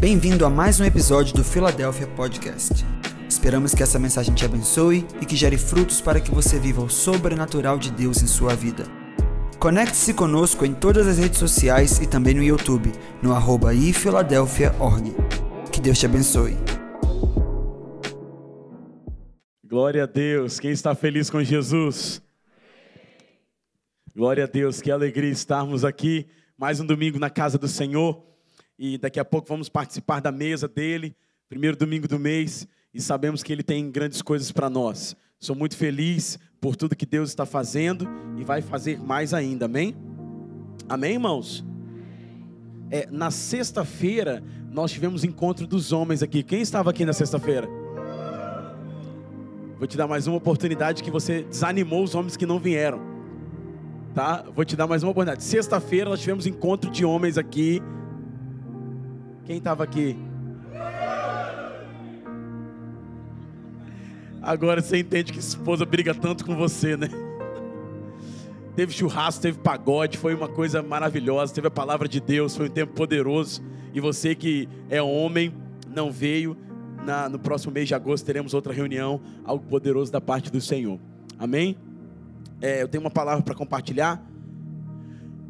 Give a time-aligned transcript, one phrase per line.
[0.00, 2.84] Bem-vindo a mais um episódio do Philadelphia Podcast.
[3.28, 6.90] Esperamos que essa mensagem te abençoe e que gere frutos para que você viva o
[6.90, 8.84] sobrenatural de Deus em sua vida.
[9.58, 15.14] Conecte-se conosco em todas as redes sociais e também no YouTube, no arroba ifiladelphia.org.
[15.72, 16.56] Que Deus te abençoe.
[19.64, 20.60] Glória a Deus.
[20.60, 22.20] Quem está feliz com Jesus?
[24.14, 24.82] Glória a Deus.
[24.82, 26.26] Que alegria estarmos aqui
[26.58, 28.33] mais um domingo na casa do Senhor
[28.78, 31.14] e daqui a pouco vamos participar da mesa dele,
[31.48, 35.16] primeiro domingo do mês, e sabemos que ele tem grandes coisas para nós.
[35.38, 39.94] Sou muito feliz por tudo que Deus está fazendo e vai fazer mais ainda, amém?
[40.88, 41.64] Amém, irmãos?
[42.90, 46.42] É, na sexta-feira, nós tivemos encontro dos homens aqui.
[46.42, 47.68] Quem estava aqui na sexta-feira?
[49.78, 53.00] Vou te dar mais uma oportunidade que você desanimou os homens que não vieram.
[54.14, 54.44] Tá?
[54.54, 55.44] Vou te dar mais uma oportunidade.
[55.44, 57.82] Sexta-feira nós tivemos encontro de homens aqui
[59.44, 60.16] quem estava aqui?
[64.42, 67.08] Agora você entende que esposa briga tanto com você, né?
[68.76, 71.54] Teve churrasco, teve pagode, foi uma coisa maravilhosa.
[71.54, 73.62] Teve a palavra de Deus, foi um tempo poderoso.
[73.94, 75.54] E você que é homem,
[75.88, 76.56] não veio.
[77.04, 80.98] Na, no próximo mês de agosto teremos outra reunião, algo poderoso da parte do Senhor.
[81.38, 81.76] Amém?
[82.62, 84.22] É, eu tenho uma palavra para compartilhar.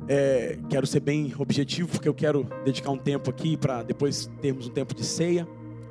[0.06, 4.66] É, quero ser bem objetivo, porque eu quero dedicar um tempo aqui para depois termos
[4.66, 5.48] um tempo de ceia.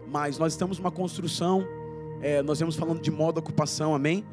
[0.07, 1.65] Mas nós estamos numa construção,
[2.21, 4.23] é, nós vamos falando de modo ocupação, amém?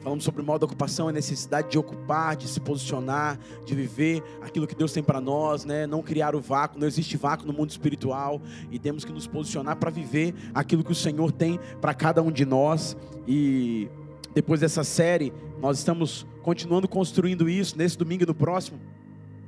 [0.00, 4.74] Falamos sobre modo ocupação, a necessidade de ocupar, de se posicionar, de viver aquilo que
[4.74, 5.86] Deus tem para nós, né?
[5.86, 8.40] Não criar o vácuo, não existe vácuo no mundo espiritual
[8.70, 12.30] e temos que nos posicionar para viver aquilo que o Senhor tem para cada um
[12.32, 12.96] de nós.
[13.26, 13.88] E
[14.34, 18.80] depois dessa série, nós estamos continuando construindo isso nesse domingo e no próximo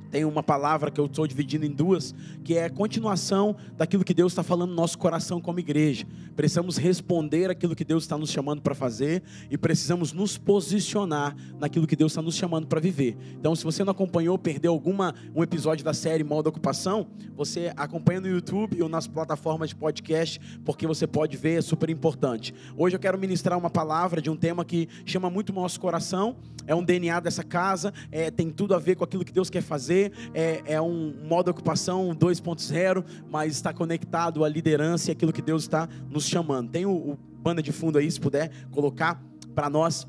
[0.09, 4.31] tem uma palavra que eu estou dividindo em duas, que é continuação daquilo que Deus
[4.31, 6.05] está falando no nosso coração como igreja.
[6.35, 11.85] Precisamos responder aquilo que Deus está nos chamando para fazer e precisamos nos posicionar naquilo
[11.85, 13.17] que Deus está nos chamando para viver.
[13.33, 18.21] Então, se você não acompanhou, perdeu alguma um episódio da série Modo Ocupação, você acompanha
[18.21, 22.53] no YouTube ou nas plataformas de podcast, porque você pode ver, é super importante.
[22.75, 26.35] Hoje eu quero ministrar uma palavra de um tema que chama muito o nosso coração,
[26.65, 29.61] é um DNA dessa casa, é, tem tudo a ver com aquilo que Deus quer
[29.61, 29.98] fazer
[30.33, 35.63] é, é um modo ocupação 2.0, mas está conectado à liderança e aquilo que Deus
[35.63, 36.69] está nos chamando.
[36.69, 39.21] Tem o, o banda de fundo aí, se puder colocar
[39.53, 40.07] para nós.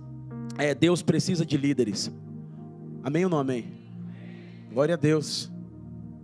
[0.59, 2.13] É, Deus precisa de líderes.
[3.03, 3.67] Amém ou não amém?
[4.73, 5.51] Glória a Deus.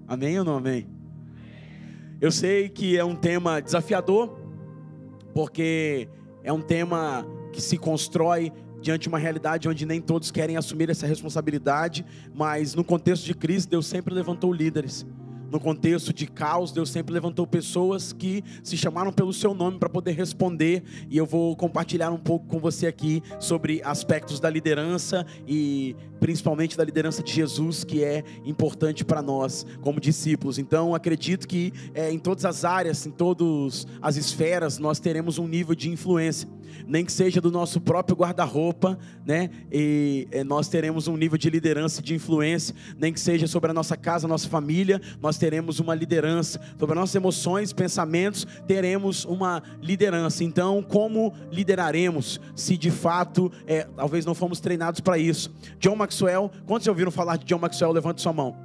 [0.06, 0.86] Amém ou não amém?
[2.20, 4.38] Eu sei que é um tema desafiador,
[5.34, 6.08] porque
[6.42, 8.52] é um tema que se constrói
[8.86, 13.34] diante de uma realidade onde nem todos querem assumir essa responsabilidade, mas no contexto de
[13.34, 15.04] crise, Deus sempre levantou líderes.
[15.50, 19.88] No contexto de caos, Deus sempre levantou pessoas que se chamaram pelo seu nome para
[19.88, 25.26] poder responder, e eu vou compartilhar um pouco com você aqui sobre aspectos da liderança
[25.48, 30.58] e principalmente da liderança de Jesus, que é importante para nós como discípulos.
[30.58, 35.48] Então, acredito que é, em todas as áreas, em todas as esferas, nós teremos um
[35.48, 36.48] nível de influência
[36.86, 39.50] nem que seja do nosso próprio guarda-roupa, né?
[39.70, 43.70] E é, nós teremos um nível de liderança e de influência, nem que seja sobre
[43.70, 46.60] a nossa casa, nossa família, nós teremos uma liderança.
[46.78, 50.44] Sobre as nossas emoções, pensamentos, teremos uma liderança.
[50.44, 55.54] Então, como lideraremos se de fato, é, talvez não fomos treinados para isso?
[55.78, 57.92] John Maxwell, quantos já ouviram falar de John Maxwell?
[57.92, 58.56] Levante sua mão.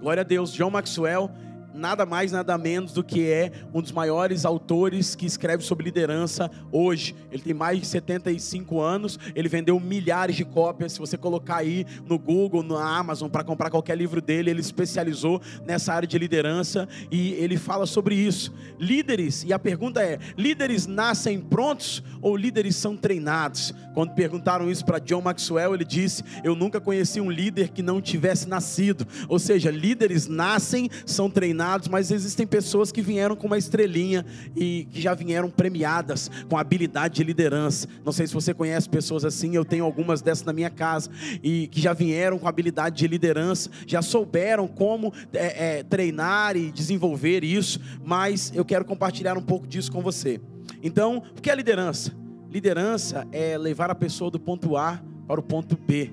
[0.00, 0.52] Glória a Deus.
[0.52, 1.30] John Maxwell
[1.78, 6.50] nada mais, nada menos do que é um dos maiores autores que escreve sobre liderança
[6.72, 7.14] hoje.
[7.30, 10.92] Ele tem mais de 75 anos, ele vendeu milhares de cópias.
[10.92, 15.40] Se você colocar aí no Google, na Amazon, para comprar qualquer livro dele, ele especializou
[15.64, 18.52] nessa área de liderança e ele fala sobre isso.
[18.78, 23.72] Líderes, e a pergunta é: líderes nascem prontos ou líderes são treinados?
[23.94, 28.00] Quando perguntaram isso para John Maxwell, ele disse: Eu nunca conheci um líder que não
[28.00, 29.06] tivesse nascido.
[29.28, 34.24] Ou seja, líderes nascem, são treinados mas existem pessoas que vieram com uma estrelinha
[34.56, 37.86] e que já vieram premiadas com habilidade de liderança.
[38.04, 41.10] Não sei se você conhece pessoas assim, eu tenho algumas dessas na minha casa
[41.42, 46.70] e que já vieram com habilidade de liderança, já souberam como é, é, treinar e
[46.70, 50.40] desenvolver isso, mas eu quero compartilhar um pouco disso com você.
[50.82, 52.12] Então, o que é liderança?
[52.50, 56.10] Liderança é levar a pessoa do ponto A para o ponto B.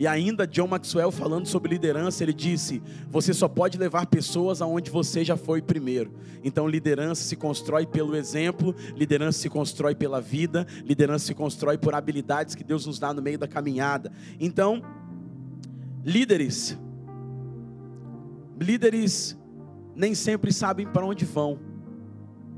[0.00, 4.90] E ainda John Maxwell falando sobre liderança, ele disse: "Você só pode levar pessoas aonde
[4.90, 6.14] você já foi primeiro".
[6.42, 11.94] Então liderança se constrói pelo exemplo, liderança se constrói pela vida, liderança se constrói por
[11.94, 14.10] habilidades que Deus nos dá no meio da caminhada.
[14.40, 14.82] Então,
[16.02, 16.78] líderes
[18.58, 19.38] líderes
[19.94, 21.58] nem sempre sabem para onde vão,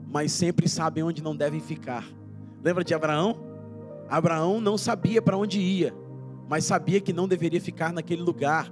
[0.07, 2.07] mas sempre sabem onde não devem ficar.
[2.63, 3.51] Lembra de Abraão?
[4.09, 5.93] Abraão não sabia para onde ia,
[6.53, 8.71] mas sabia que não deveria ficar naquele lugar.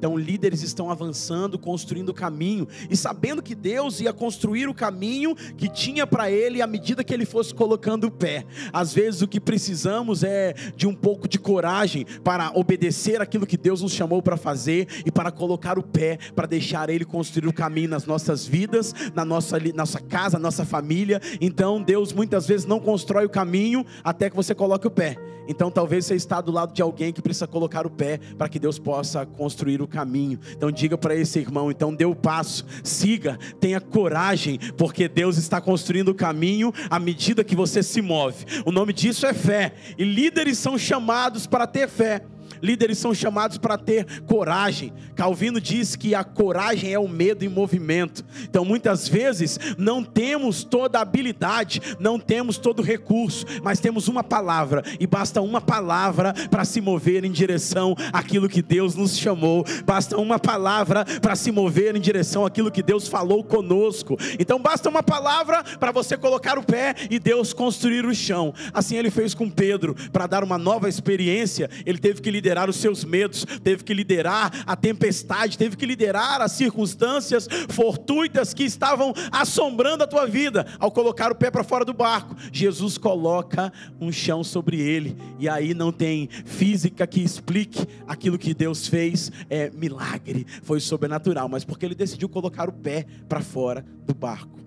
[0.00, 5.34] Então, líderes estão avançando, construindo o caminho e sabendo que Deus ia construir o caminho
[5.34, 8.46] que tinha para ele à medida que ele fosse colocando o pé.
[8.72, 13.58] Às vezes, o que precisamos é de um pouco de coragem para obedecer aquilo que
[13.58, 17.52] Deus nos chamou para fazer e para colocar o pé, para deixar Ele construir o
[17.52, 21.20] caminho nas nossas vidas, na nossa, nossa casa, nossa família.
[21.42, 25.18] Então, Deus muitas vezes não constrói o caminho até que você coloque o pé.
[25.50, 28.56] Então, talvez você está do lado de alguém que precisa colocar o pé para que
[28.56, 30.38] Deus possa construir o caminho.
[30.52, 35.60] Então diga para esse irmão, então dê o passo, siga, tenha coragem, porque Deus está
[35.60, 38.44] construindo o caminho à medida que você se move.
[38.64, 39.74] O nome disso é fé.
[39.98, 42.22] E líderes são chamados para ter fé.
[42.62, 44.92] Líderes são chamados para ter coragem.
[45.14, 48.24] Calvino diz que a coragem é o medo em movimento.
[48.44, 54.08] Então, muitas vezes, não temos toda a habilidade, não temos todo o recurso, mas temos
[54.08, 59.18] uma palavra, e basta uma palavra para se mover em direção àquilo que Deus nos
[59.18, 64.16] chamou, basta uma palavra para se mover em direção àquilo que Deus falou conosco.
[64.38, 68.54] Então, basta uma palavra para você colocar o pé e Deus construir o chão.
[68.72, 72.68] Assim ele fez com Pedro, para dar uma nova experiência, ele teve que liderar liderar
[72.68, 78.64] os seus medos, teve que liderar a tempestade, teve que liderar as circunstâncias fortuitas que
[78.64, 80.66] estavam assombrando a tua vida.
[80.80, 85.48] Ao colocar o pé para fora do barco, Jesus coloca um chão sobre ele, e
[85.48, 91.64] aí não tem física que explique aquilo que Deus fez, é milagre, foi sobrenatural, mas
[91.64, 94.58] porque ele decidiu colocar o pé para fora do barco.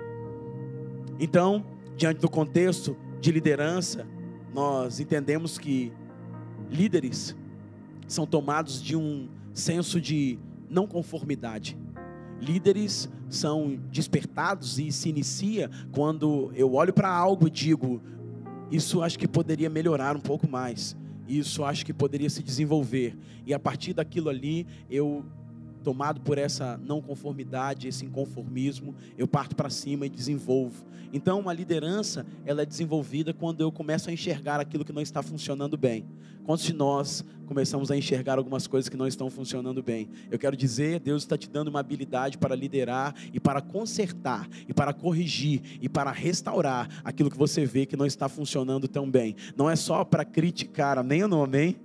[1.19, 1.65] Então,
[1.97, 4.07] diante do contexto de liderança,
[4.53, 5.91] nós entendemos que
[6.71, 7.35] líderes
[8.07, 10.39] são tomados de um senso de
[10.69, 11.77] não conformidade.
[12.41, 18.01] Líderes são despertados e se inicia quando eu olho para algo e digo:
[18.71, 20.95] isso acho que poderia melhorar um pouco mais.
[21.27, 23.17] Isso acho que poderia se desenvolver.
[23.45, 25.23] E a partir daquilo ali, eu
[25.83, 30.85] tomado por essa não conformidade, esse inconformismo, eu parto para cima e desenvolvo.
[31.11, 35.21] Então, uma liderança, ela é desenvolvida quando eu começo a enxergar aquilo que não está
[35.21, 36.05] funcionando bem.
[36.43, 40.09] Quantos de nós começamos a enxergar algumas coisas que não estão funcionando bem?
[40.31, 44.73] Eu quero dizer, Deus está te dando uma habilidade para liderar e para consertar e
[44.73, 49.35] para corrigir e para restaurar aquilo que você vê que não está funcionando tão bem.
[49.55, 51.77] Não é só para criticar, amém ou não amém?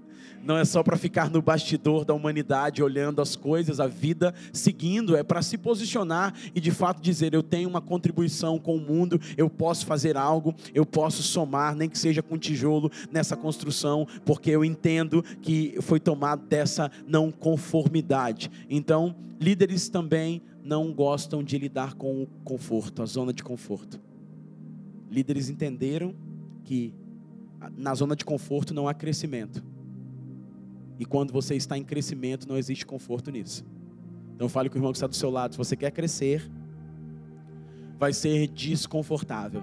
[0.48, 5.14] Não é só para ficar no bastidor da humanidade olhando as coisas, a vida seguindo,
[5.14, 9.20] é para se posicionar e de fato dizer: eu tenho uma contribuição com o mundo,
[9.36, 14.50] eu posso fazer algo, eu posso somar, nem que seja com tijolo nessa construção, porque
[14.50, 18.50] eu entendo que foi tomado dessa não conformidade.
[18.70, 24.00] Então, líderes também não gostam de lidar com o conforto, a zona de conforto.
[25.10, 26.14] Líderes entenderam
[26.64, 26.94] que
[27.76, 29.62] na zona de conforto não há crescimento.
[30.98, 33.64] E quando você está em crescimento, não existe conforto nisso.
[34.34, 35.52] Então fale com o irmão que está do seu lado.
[35.52, 36.50] Se você quer crescer,
[37.98, 39.62] vai ser desconfortável.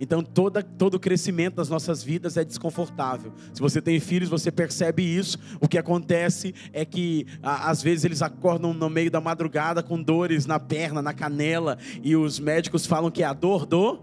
[0.00, 3.32] Então toda, todo crescimento das nossas vidas é desconfortável.
[3.54, 5.38] Se você tem filhos, você percebe isso.
[5.60, 10.44] O que acontece é que às vezes eles acordam no meio da madrugada com dores
[10.44, 14.00] na perna, na canela, e os médicos falam que é a dor do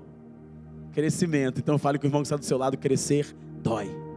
[0.94, 1.60] crescimento.
[1.60, 4.09] Então fale com o irmão que está do seu lado, crescer dói.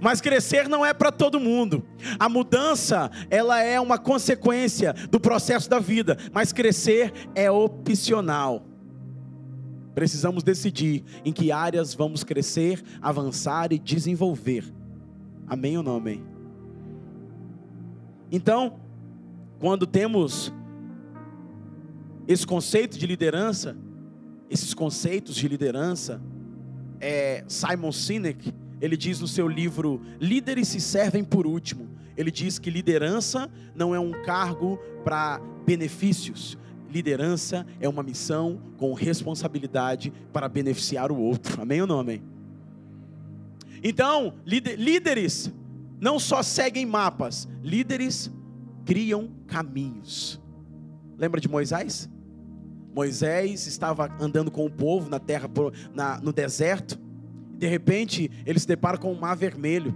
[0.00, 1.84] Mas crescer não é para todo mundo.
[2.18, 8.64] A mudança, ela é uma consequência do processo da vida, mas crescer é opcional.
[9.94, 14.64] Precisamos decidir em que áreas vamos crescer, avançar e desenvolver.
[15.46, 16.24] Amém ou não amém?
[18.30, 18.80] Então,
[19.60, 20.52] quando temos
[22.26, 23.76] esse conceito de liderança,
[24.50, 26.20] esses conceitos de liderança,
[27.00, 31.88] é, Simon Sinek, ele diz no seu livro Líderes se servem por último.
[32.16, 36.56] Ele diz que liderança não é um cargo para benefícios.
[36.90, 41.60] Liderança é uma missão com responsabilidade para beneficiar o outro.
[41.62, 42.22] Amém ou não amém?
[43.82, 45.52] Então, líderes
[46.00, 48.30] não só seguem mapas, líderes
[48.84, 50.40] criam caminhos.
[51.18, 52.08] Lembra de Moisés?
[52.94, 55.50] Moisés estava andando com o povo na terra,
[56.22, 56.98] no deserto,
[57.56, 59.94] de repente, ele se depara com um mar vermelho.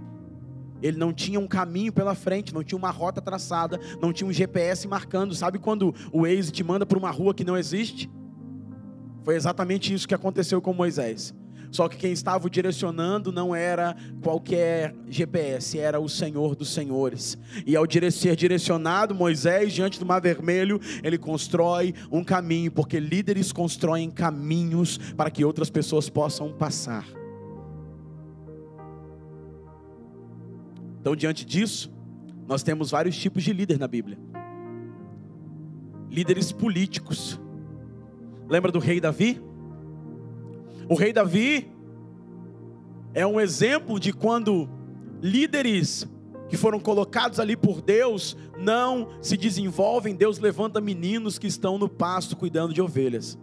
[0.81, 4.33] Ele não tinha um caminho pela frente, não tinha uma rota traçada, não tinha um
[4.33, 5.35] GPS marcando.
[5.35, 8.09] Sabe quando o Waze te manda para uma rua que não existe?
[9.23, 11.33] Foi exatamente isso que aconteceu com Moisés.
[11.71, 17.37] Só que quem estava o direcionando não era qualquer GPS, era o Senhor dos Senhores.
[17.65, 23.51] E ao ser direcionado, Moisés, diante do Mar Vermelho, ele constrói um caminho, porque líderes
[23.51, 27.18] constroem caminhos para que outras pessoas possam passar.
[31.09, 31.91] Então, diante disso,
[32.47, 34.15] nós temos vários tipos de líder na Bíblia.
[36.07, 37.41] Líderes políticos.
[38.47, 39.41] Lembra do rei Davi?
[40.87, 41.67] O rei Davi
[43.11, 44.69] é um exemplo de quando
[45.19, 46.07] líderes
[46.47, 51.89] que foram colocados ali por Deus não se desenvolvem, Deus levanta meninos que estão no
[51.89, 53.35] pasto cuidando de ovelhas.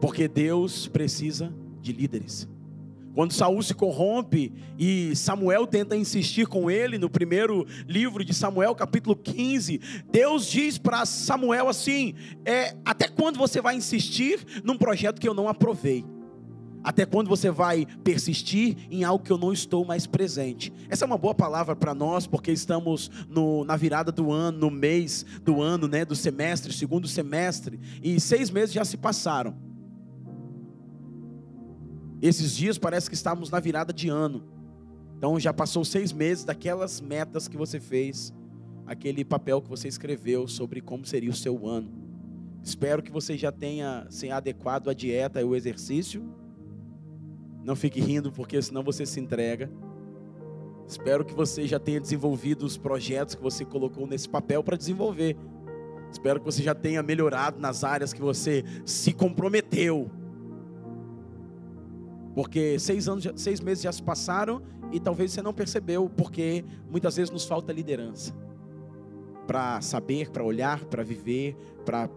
[0.00, 2.48] Porque Deus precisa de líderes.
[3.14, 8.74] Quando Saul se corrompe e Samuel tenta insistir com ele, no primeiro livro de Samuel,
[8.74, 12.14] capítulo 15, Deus diz para Samuel assim:
[12.44, 16.04] é, Até quando você vai insistir num projeto que eu não aprovei?
[16.82, 20.72] Até quando você vai persistir em algo que eu não estou mais presente?
[20.88, 24.70] Essa é uma boa palavra para nós, porque estamos no, na virada do ano, no
[24.70, 29.71] mês do ano, né, do semestre, segundo semestre, e seis meses já se passaram.
[32.22, 34.44] Esses dias parece que estamos na virada de ano.
[35.18, 38.32] Então já passou seis meses daquelas metas que você fez,
[38.86, 41.90] aquele papel que você escreveu sobre como seria o seu ano.
[42.62, 46.22] Espero que você já tenha se adequado à dieta e ao exercício.
[47.64, 49.68] Não fique rindo, porque senão você se entrega.
[50.86, 55.36] Espero que você já tenha desenvolvido os projetos que você colocou nesse papel para desenvolver.
[56.12, 60.08] Espero que você já tenha melhorado nas áreas que você se comprometeu.
[62.34, 67.16] Porque seis, anos, seis meses já se passaram e talvez você não percebeu, porque muitas
[67.16, 68.34] vezes nos falta liderança
[69.46, 72.08] para saber, para olhar, para viver, para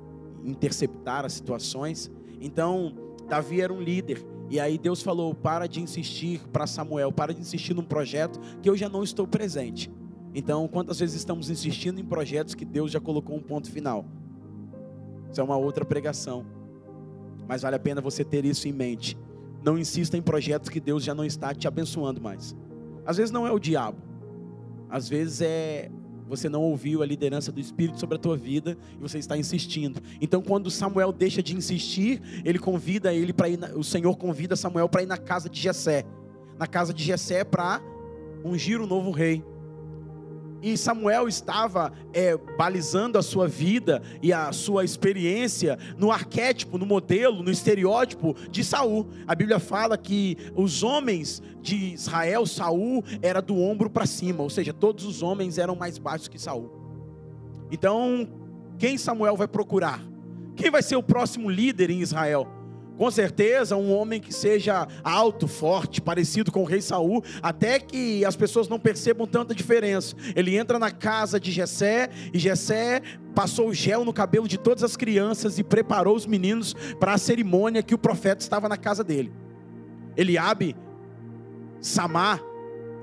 [0.44, 2.12] interceptar as situações.
[2.40, 2.94] Então,
[3.28, 4.26] Davi era um líder.
[4.50, 8.70] E aí Deus falou: para de insistir para Samuel, para de insistir num projeto que
[8.70, 9.92] eu já não estou presente.
[10.34, 14.06] Então, quantas vezes estamos insistindo em projetos que Deus já colocou um ponto final?
[15.32, 16.46] Isso é uma outra pregação.
[17.48, 19.18] Mas vale a pena você ter isso em mente.
[19.66, 22.56] Não insista em projetos que Deus já não está te abençoando mais.
[23.04, 23.98] Às vezes não é o diabo.
[24.88, 25.90] Às vezes é
[26.28, 30.02] você não ouviu a liderança do Espírito sobre a tua vida e você está insistindo.
[30.20, 34.90] Então, quando Samuel deixa de insistir, ele convida ele para ir, o Senhor convida Samuel
[34.90, 36.04] para ir na casa de Jessé,
[36.58, 37.82] na casa de Jessé para
[38.44, 39.44] ungir o novo rei.
[40.66, 46.88] E Samuel estava é, balizando a sua vida e a sua experiência no arquétipo, no
[46.88, 49.08] modelo, no estereótipo de Saul.
[49.28, 54.50] A Bíblia fala que os homens de Israel, Saul era do ombro para cima, ou
[54.50, 56.72] seja, todos os homens eram mais baixos que Saul.
[57.72, 58.28] Então,
[58.80, 60.04] quem Samuel vai procurar?
[60.56, 62.48] Quem vai ser o próximo líder em Israel?
[62.98, 68.24] Com certeza, um homem que seja alto, forte, parecido com o rei Saul, até que
[68.24, 70.16] as pessoas não percebam tanta diferença.
[70.34, 73.02] Ele entra na casa de Jessé e Jessé
[73.34, 77.84] passou gel no cabelo de todas as crianças e preparou os meninos para a cerimônia
[77.84, 79.34] que o profeta estava na casa dele.
[80.16, 80.74] Eliabe,
[81.82, 82.42] Samar,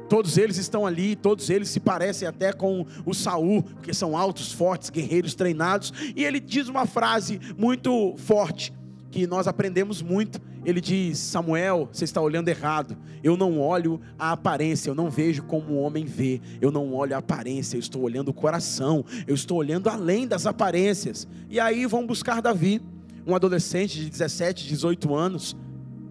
[0.08, 4.52] todos eles estão ali, todos eles se parecem até com o Saul, porque são altos,
[4.52, 8.72] fortes, guerreiros treinados, e ele diz uma frase muito forte
[9.12, 10.40] que nós aprendemos muito.
[10.64, 12.96] Ele diz: Samuel, você está olhando errado.
[13.22, 16.40] Eu não olho a aparência, eu não vejo como o homem vê.
[16.60, 19.04] Eu não olho a aparência, eu estou olhando o coração.
[19.26, 21.28] Eu estou olhando além das aparências.
[21.48, 22.80] E aí vão buscar Davi,
[23.26, 25.54] um adolescente de 17, 18 anos,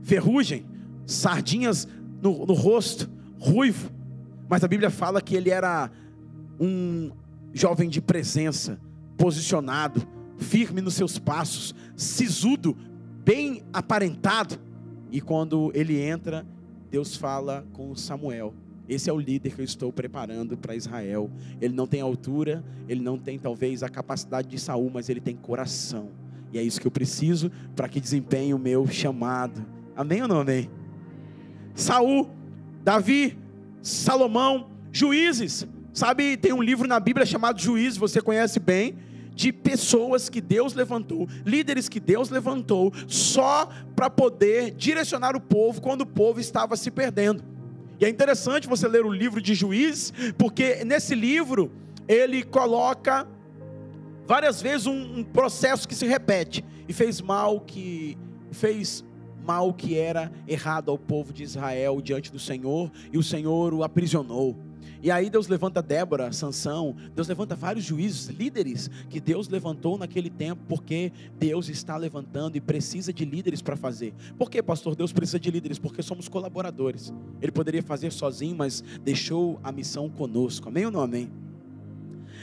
[0.04, 0.66] ferrugem,
[1.06, 1.88] sardinhas
[2.22, 3.90] no, no rosto, ruivo.
[4.48, 5.90] Mas a Bíblia fala que ele era
[6.60, 7.12] um
[7.52, 8.80] jovem de presença,
[9.18, 12.76] posicionado, firme nos seus passos, sisudo,
[13.24, 14.60] bem aparentado.
[15.12, 16.46] E quando ele entra,
[16.90, 18.54] Deus fala com Samuel.
[18.88, 21.30] Esse é o líder que eu estou preparando para Israel.
[21.62, 25.36] Ele não tem altura, ele não tem talvez a capacidade de Saul, mas ele tem
[25.36, 26.10] coração.
[26.52, 29.66] E é isso que eu preciso para que desempenhe o meu chamado.
[29.96, 30.70] Amém ou não amém?
[31.74, 32.30] Saul,
[32.84, 33.38] Davi,
[33.82, 35.66] Salomão, juízes.
[35.94, 38.96] Sabe, tem um livro na Bíblia chamado Juízes, você conhece bem
[39.42, 45.82] de pessoas que Deus levantou, líderes que Deus levantou, só para poder direcionar o povo
[45.82, 47.44] quando o povo estava se perdendo.
[48.00, 51.72] E é interessante você ler o livro de Juízes, porque nesse livro
[52.08, 53.28] ele coloca
[54.28, 58.16] várias vezes um, um processo que se repete e fez mal que
[58.52, 59.04] fez
[59.44, 63.84] mal que era errado ao povo de Israel diante do Senhor e o Senhor o
[63.84, 64.56] aprisionou.
[65.04, 70.30] E aí Deus levanta Débora, Sansão, Deus levanta vários juízes, líderes que Deus levantou naquele
[70.30, 74.14] tempo, porque Deus está levantando e precisa de líderes para fazer.
[74.38, 74.96] Por que, pastor?
[74.96, 75.80] Deus precisa de líderes?
[75.80, 77.12] Porque somos colaboradores.
[77.42, 80.70] Ele poderia fazer sozinho, mas deixou a missão conosco.
[80.70, 81.32] Amém ou não amém?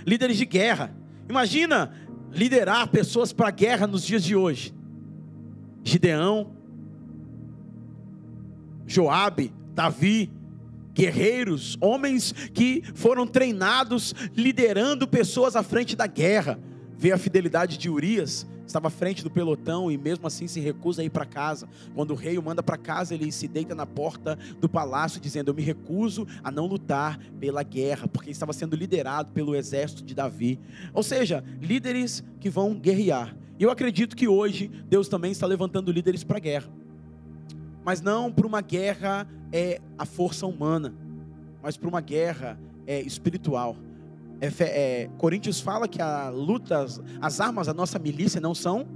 [0.05, 0.93] Líderes de guerra.
[1.29, 1.93] Imagina
[2.33, 4.75] liderar pessoas para a guerra nos dias de hoje.
[5.85, 6.51] Gideão,
[8.87, 10.31] Joabe, Davi,
[10.99, 16.59] guerreiros, homens que foram treinados liderando pessoas à frente da guerra.
[16.97, 21.01] Vê a fidelidade de Urias, estava à frente do pelotão e mesmo assim se recusa
[21.01, 21.69] a ir para casa.
[21.95, 25.53] Quando o rei o manda para casa, ele se deita na porta do palácio dizendo:
[25.53, 30.17] "Eu me recuso a não lutar pela guerra", porque estava sendo liderado pelo exército de
[30.17, 30.59] Davi.
[30.93, 33.37] Ou seja, líderes que vão guerrear.
[33.57, 36.69] E eu acredito que hoje Deus também está levantando líderes para a guerra.
[37.85, 40.95] Mas não para uma guerra é a força humana,
[41.63, 43.77] mas para uma guerra é, espiritual.
[44.41, 46.87] É, é, Coríntios fala que a luta,
[47.21, 48.87] as armas da nossa milícia não são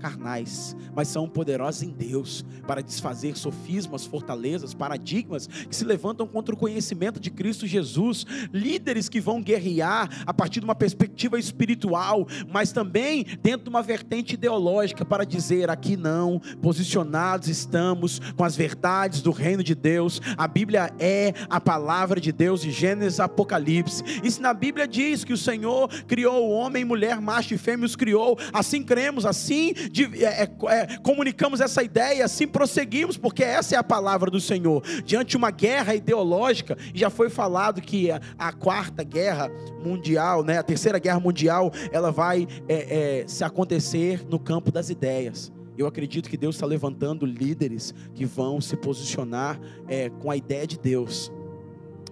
[0.00, 6.54] carnais, mas são poderosos em Deus para desfazer sofismas, fortalezas, paradigmas que se levantam contra
[6.54, 12.26] o conhecimento de Cristo Jesus, líderes que vão guerrear a partir de uma perspectiva espiritual,
[12.50, 18.56] mas também dentro de uma vertente ideológica para dizer aqui não, posicionados estamos com as
[18.56, 20.20] verdades do reino de Deus.
[20.36, 24.02] A Bíblia é a palavra de Deus de Gênesis Apocalipse.
[24.22, 27.86] E se na Bíblia diz que o Senhor criou o homem, mulher, macho e fêmea
[27.86, 33.42] os criou, assim cremos, assim de, é, é, é, comunicamos essa ideia, assim prosseguimos, porque
[33.42, 34.82] essa é a palavra do Senhor.
[35.04, 39.50] Diante de uma guerra ideológica, já foi falado que a, a quarta guerra
[39.82, 44.90] mundial, né, a terceira guerra mundial, ela vai é, é, se acontecer no campo das
[44.90, 45.52] ideias.
[45.76, 50.66] Eu acredito que Deus está levantando líderes que vão se posicionar é, com a ideia
[50.66, 51.32] de Deus,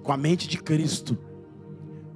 [0.02, 1.18] com a mente de Cristo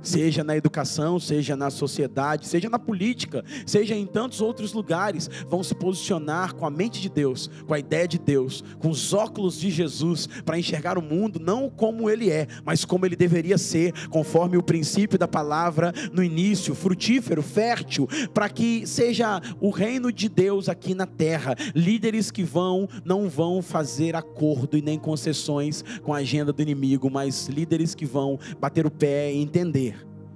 [0.02, 5.62] seja na educação, seja na sociedade, seja na política, seja em tantos outros lugares, vão
[5.62, 9.58] se posicionar com a mente de Deus, com a ideia de Deus, com os óculos
[9.58, 14.08] de Jesus, para enxergar o mundo não como ele é, mas como ele deveria ser,
[14.08, 20.28] conforme o princípio da palavra no início, frutífero, fértil, para que seja o reino de
[20.28, 21.54] Deus aqui na terra.
[21.74, 27.10] Líderes que vão, não vão fazer acordo e nem concessões com a agenda do inimigo,
[27.10, 29.91] mas líderes que vão bater o pé e entender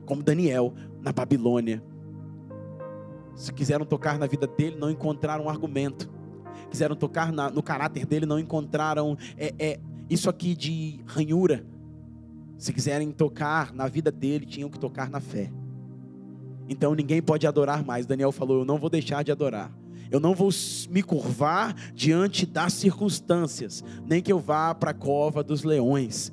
[0.06, 1.82] como Daniel na Babilônia.
[3.34, 6.10] Se quiseram tocar na vida dele, não encontraram um argumento.
[6.70, 11.66] Quiseram tocar na, no caráter dele, não encontraram é, é, isso aqui de ranhura.
[12.56, 15.52] Se quiserem tocar na vida dele, tinham que tocar na fé.
[16.66, 18.06] Então ninguém pode adorar mais.
[18.06, 19.70] Daniel falou: Eu não vou deixar de adorar.
[20.10, 20.48] Eu não vou
[20.88, 26.32] me curvar diante das circunstâncias, nem que eu vá para a cova dos leões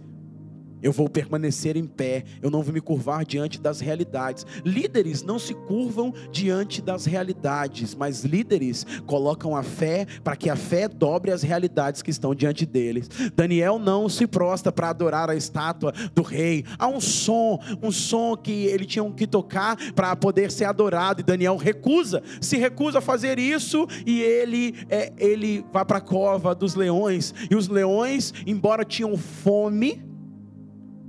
[0.84, 4.46] eu vou permanecer em pé, eu não vou me curvar diante das realidades.
[4.66, 10.56] Líderes não se curvam diante das realidades, mas líderes colocam a fé para que a
[10.56, 13.10] fé dobre as realidades que estão diante deles.
[13.34, 16.66] Daniel não se prostra para adorar a estátua do rei.
[16.78, 21.24] Há um som, um som que ele tinha que tocar para poder ser adorado, e
[21.24, 26.54] Daniel recusa, se recusa a fazer isso, e ele, é, ele vai para a cova
[26.54, 30.13] dos leões, e os leões, embora tinham fome,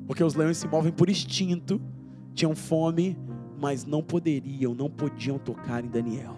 [0.07, 1.81] porque os leões se movem por instinto,
[2.35, 3.17] tinham fome,
[3.61, 6.37] mas não poderiam, não podiam tocar em Daniel.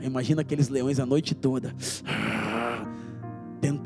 [0.00, 1.74] Imagina aqueles leões a noite toda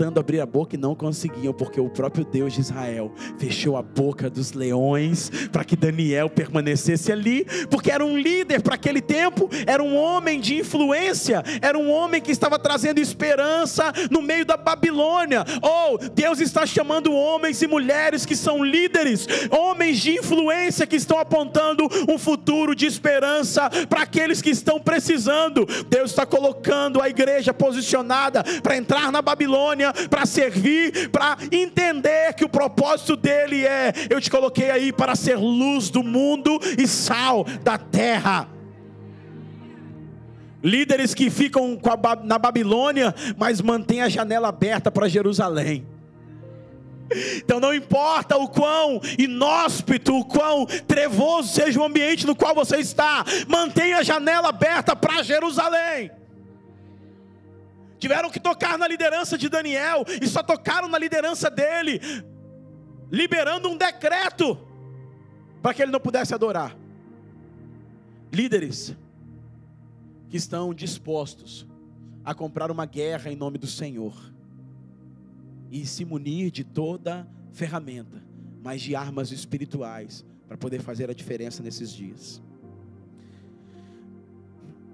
[0.02, 3.82] tentando abrir a boca e não conseguiam, porque o próprio Deus de Israel fechou a
[3.82, 9.48] boca dos leões para que Daniel permanecesse ali, porque era um líder para aquele tempo,
[9.64, 14.56] era um homem de influência, era um homem que estava trazendo esperança no meio da
[14.56, 15.44] Babilônia.
[15.62, 21.16] Oh, Deus está chamando homens e mulheres que são líderes, homens de influência que estão
[21.16, 25.64] apontando um futuro de esperança para aqueles que estão precisando.
[25.88, 32.44] Deus está colocando a igreja posicionada para entrar na Babilônia Para servir, para entender que
[32.44, 37.44] o propósito dele é: eu te coloquei aí para ser luz do mundo e sal
[37.62, 38.48] da terra.
[40.62, 41.78] Líderes que ficam
[42.22, 45.84] na Babilônia, mas mantêm a janela aberta para Jerusalém.
[47.36, 52.76] Então não importa o quão inóspito, o quão trevoso seja o ambiente no qual você
[52.76, 56.10] está, mantenha a janela aberta para Jerusalém
[58.02, 62.00] tiveram que tocar na liderança de Daniel, e só tocaram na liderança dele,
[63.10, 64.58] liberando um decreto
[65.62, 66.76] para que ele não pudesse adorar.
[68.32, 68.96] Líderes
[70.28, 71.66] que estão dispostos
[72.24, 74.14] a comprar uma guerra em nome do Senhor
[75.70, 78.22] e se munir de toda ferramenta
[78.62, 82.40] mas de armas espirituais para poder fazer a diferença nesses dias.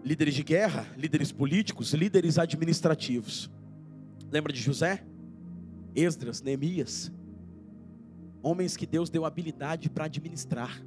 [0.05, 3.51] Líderes de guerra, líderes políticos, líderes administrativos.
[4.31, 5.05] Lembra de José?
[5.95, 7.13] Esdras, Neemias.
[8.43, 10.83] Homens que Deus deu habilidade para administrar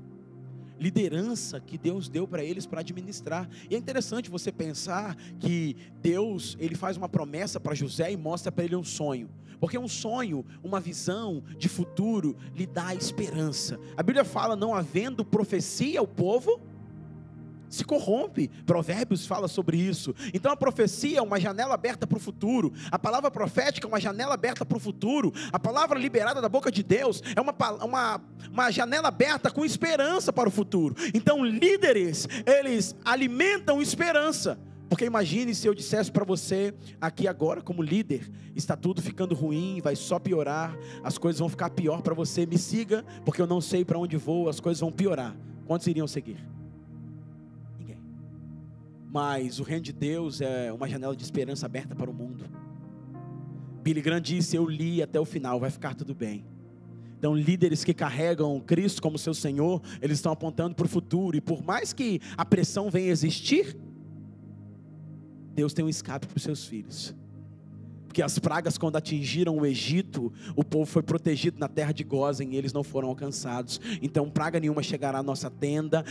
[0.82, 3.48] liderança que Deus deu para eles para administrar.
[3.70, 8.52] E é interessante você pensar que Deus, ele faz uma promessa para José e mostra
[8.52, 9.30] para ele um sonho.
[9.60, 13.80] Porque um sonho, uma visão de futuro lhe dá esperança.
[13.96, 16.60] A Bíblia fala não havendo profecia ao povo,
[17.72, 18.50] se corrompe.
[18.66, 20.14] Provérbios fala sobre isso.
[20.34, 22.72] Então a profecia é uma janela aberta para o futuro.
[22.92, 25.34] A palavra profética é uma janela aberta para o futuro.
[25.52, 30.32] A palavra liberada da boca de Deus é uma, uma, uma janela aberta com esperança
[30.32, 30.96] para o futuro.
[31.14, 34.60] Então líderes, eles alimentam esperança.
[34.90, 39.80] Porque imagine se eu dissesse para você aqui agora, como líder, está tudo ficando ruim,
[39.82, 42.46] vai só piorar, as coisas vão ficar pior para você.
[42.46, 45.34] Me siga, porque eu não sei para onde vou, as coisas vão piorar.
[45.66, 46.46] Quantos iriam seguir?
[49.12, 52.46] Mas o reino de Deus é uma janela de esperança aberta para o mundo.
[53.84, 56.46] Billy Graham disse: Eu li até o final, vai ficar tudo bem.
[57.18, 61.42] Então, líderes que carregam Cristo como seu Senhor, eles estão apontando para o futuro, e
[61.42, 63.78] por mais que a pressão venha existir,
[65.54, 67.14] Deus tem um escape para os seus filhos.
[68.12, 72.52] Porque as pragas, quando atingiram o Egito, o povo foi protegido na terra de Gozen
[72.52, 73.80] e eles não foram alcançados.
[74.02, 76.04] Então, praga nenhuma chegará à nossa tenda,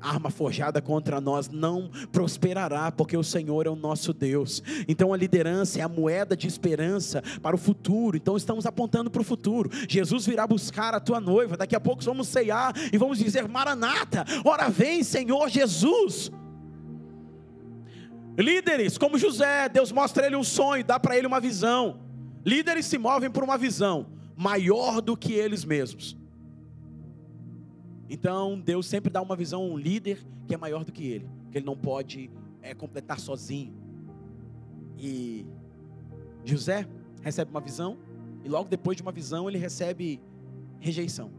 [0.00, 4.62] arma forjada contra nós não prosperará, porque o Senhor é o nosso Deus.
[4.86, 8.16] Então, a liderança é a moeda de esperança para o futuro.
[8.16, 9.70] Então, estamos apontando para o futuro.
[9.88, 11.56] Jesus virá buscar a tua noiva.
[11.56, 16.30] Daqui a pouco vamos ceiar e vamos dizer: Maranata, ora vem, Senhor Jesus.
[18.38, 22.00] Líderes como José, Deus mostra ele um sonho, dá para ele uma visão.
[22.44, 26.16] Líderes se movem por uma visão maior do que eles mesmos.
[28.08, 31.28] Então, Deus sempre dá uma visão a um líder que é maior do que ele,
[31.50, 32.30] que ele não pode
[32.62, 33.72] é, completar sozinho.
[34.98, 35.46] E
[36.44, 36.88] José
[37.22, 37.98] recebe uma visão,
[38.44, 40.20] e logo depois de uma visão, ele recebe
[40.80, 41.30] rejeição.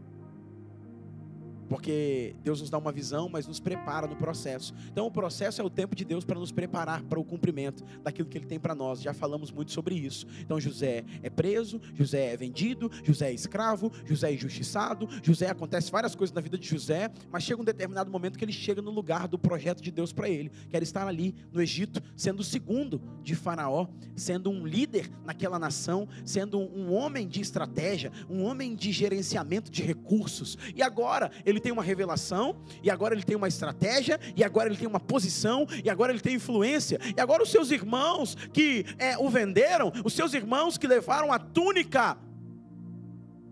[1.68, 4.74] Porque Deus nos dá uma visão, mas nos prepara no processo.
[4.90, 8.28] Então, o processo é o tempo de Deus para nos preparar para o cumprimento daquilo
[8.28, 9.00] que Ele tem para nós.
[9.00, 10.26] Já falamos muito sobre isso.
[10.40, 15.90] Então, José é preso, José é vendido, José é escravo, José é injustiçado, José acontece
[15.90, 18.90] várias coisas na vida de José, mas chega um determinado momento que ele chega no
[18.90, 20.50] lugar do projeto de Deus para ele.
[20.70, 26.08] Quer estar ali no Egito, sendo o segundo de Faraó, sendo um líder naquela nação,
[26.24, 30.56] sendo um homem de estratégia, um homem de gerenciamento de recursos.
[30.74, 34.76] E agora ele tem uma revelação, e agora ele tem uma estratégia, e agora ele
[34.76, 39.16] tem uma posição, e agora ele tem influência, e agora os seus irmãos que é,
[39.18, 42.18] o venderam, os seus irmãos que levaram a túnica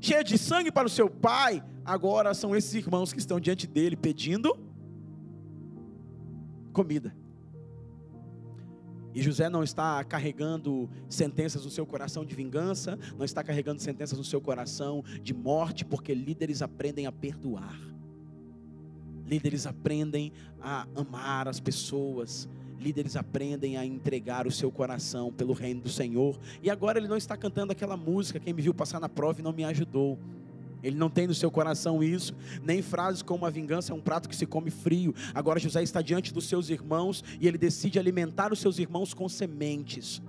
[0.01, 3.97] cheia de sangue para o seu pai, agora são esses irmãos que estão diante dele
[3.97, 4.59] pedindo
[6.73, 7.15] comida.
[9.13, 14.17] E José não está carregando sentenças no seu coração de vingança, não está carregando sentenças
[14.17, 17.90] no seu coração de morte, porque líderes aprendem a perdoar.
[19.31, 22.49] Líderes aprendem a amar as pessoas.
[22.81, 26.37] Líderes aprendem a entregar o seu coração pelo reino do Senhor.
[26.61, 29.45] E agora ele não está cantando aquela música, quem me viu passar na prova e
[29.45, 30.19] não me ajudou.
[30.83, 34.29] Ele não tem no seu coração isso, nem frases como a vingança é um prato
[34.29, 35.15] que se come frio.
[35.33, 39.29] Agora José está diante dos seus irmãos e ele decide alimentar os seus irmãos com
[39.29, 40.21] sementes.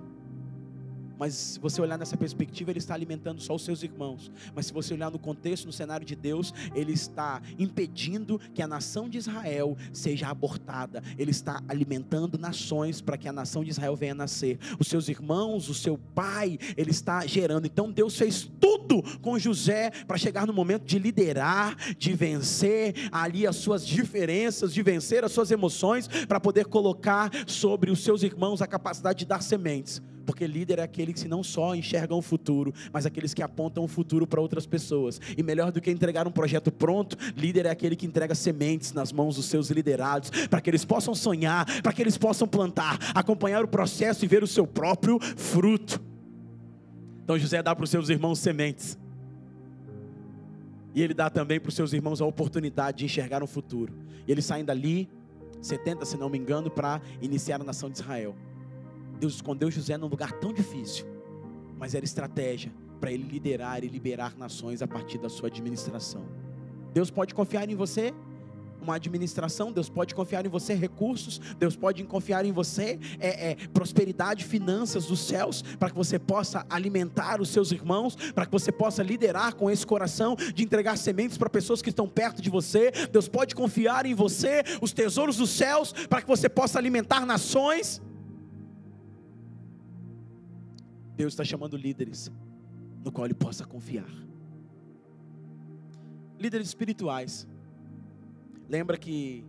[1.22, 4.28] Mas se você olhar nessa perspectiva, ele está alimentando só os seus irmãos.
[4.56, 8.66] Mas se você olhar no contexto, no cenário de Deus, ele está impedindo que a
[8.66, 11.00] nação de Israel seja abortada.
[11.16, 14.58] Ele está alimentando nações para que a nação de Israel venha nascer.
[14.80, 17.66] Os seus irmãos, o seu pai, ele está gerando.
[17.66, 23.46] Então Deus fez tudo com José para chegar no momento de liderar, de vencer ali
[23.46, 28.60] as suas diferenças, de vencer as suas emoções, para poder colocar sobre os seus irmãos
[28.60, 32.72] a capacidade de dar sementes porque líder é aquele que não só enxergam o futuro,
[32.92, 35.20] mas aqueles que apontam o futuro para outras pessoas.
[35.36, 39.12] E melhor do que entregar um projeto pronto, líder é aquele que entrega sementes nas
[39.12, 43.64] mãos dos seus liderados, para que eles possam sonhar, para que eles possam plantar, acompanhar
[43.64, 46.00] o processo e ver o seu próprio fruto.
[47.24, 48.98] Então José dá para os seus irmãos sementes.
[50.94, 53.94] E ele dá também para os seus irmãos a oportunidade de enxergar um futuro.
[54.26, 55.08] E eles saem dali,
[55.60, 58.36] 70, se não me engano, para iniciar a nação de Israel.
[59.22, 61.06] Deus escondeu José num lugar tão difícil,
[61.78, 66.26] mas era estratégia para ele liderar e liberar nações a partir da sua administração.
[66.92, 68.12] Deus pode confiar em você?
[68.80, 73.54] uma administração, Deus pode confiar em você recursos, Deus pode confiar em você é, é,
[73.68, 78.72] prosperidade, finanças dos céus, para que você possa alimentar os seus irmãos, para que você
[78.72, 82.90] possa liderar com esse coração de entregar sementes para pessoas que estão perto de você.
[83.12, 88.02] Deus pode confiar em você os tesouros dos céus, para que você possa alimentar nações.
[91.22, 92.32] Deus está chamando líderes
[93.04, 94.10] no qual ele possa confiar.
[96.36, 97.46] Líderes espirituais.
[98.68, 99.44] Lembra que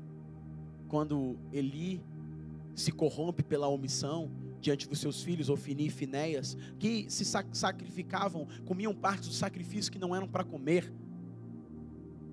[0.88, 2.00] quando Eli
[2.76, 4.30] se corrompe pela omissão
[4.62, 9.98] diante dos seus filhos, Ofini e Finéias, que se sacrificavam, comiam partes do sacrifício que
[9.98, 10.94] não eram para comer,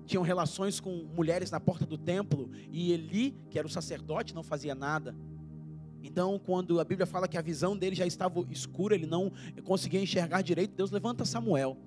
[0.05, 4.43] tinham relações com mulheres na porta do templo, e Eli, que era o sacerdote, não
[4.43, 5.15] fazia nada.
[6.03, 9.31] Então, quando a Bíblia fala que a visão dele já estava escura, ele não
[9.63, 11.77] conseguia enxergar direito, Deus levanta Samuel.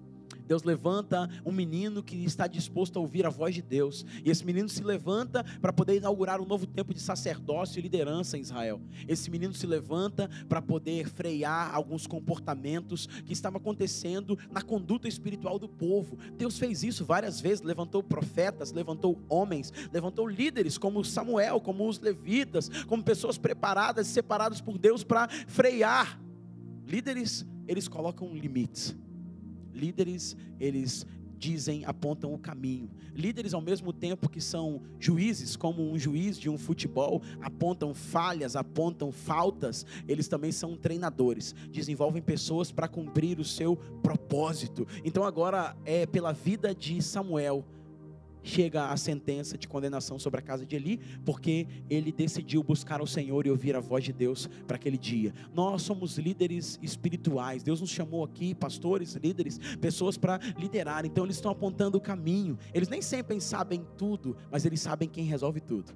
[0.46, 4.04] Deus levanta um menino que está disposto a ouvir a voz de Deus.
[4.24, 8.37] E esse menino se levanta para poder inaugurar um novo tempo de sacerdócio e liderança
[8.37, 8.80] em Israel.
[9.09, 15.59] Esse menino se levanta para poder frear alguns comportamentos que estavam acontecendo na conduta espiritual
[15.59, 16.18] do povo.
[16.37, 21.98] Deus fez isso várias vezes, levantou profetas, levantou homens, levantou líderes como Samuel, como os
[21.98, 26.20] levitas, como pessoas preparadas e separadas por Deus para frear.
[26.87, 28.94] Líderes, eles colocam limites
[29.75, 31.07] Líderes, eles
[31.45, 32.89] dizem, apontam o caminho.
[33.15, 38.57] Líderes, ao mesmo tempo que são juízes, como um juiz de um futebol, apontam falhas,
[38.57, 44.87] apontam faltas, eles também são treinadores, desenvolvem pessoas para cumprir o seu propósito.
[45.05, 47.65] Então, agora é pela vida de Samuel
[48.44, 53.07] chega a sentença de condenação sobre a casa de Eli, porque ele decidiu buscar o
[53.07, 55.35] Senhor e ouvir a voz de Deus para aquele dia.
[55.52, 57.62] Nós somos líderes espirituais.
[57.62, 61.04] Deus nos chamou aqui, pastores, líderes, pessoas para liderar.
[61.04, 62.59] Então eles estão apontando o caminho.
[62.72, 65.92] Eles nem sempre sabem tudo, mas eles sabem quem resolve tudo.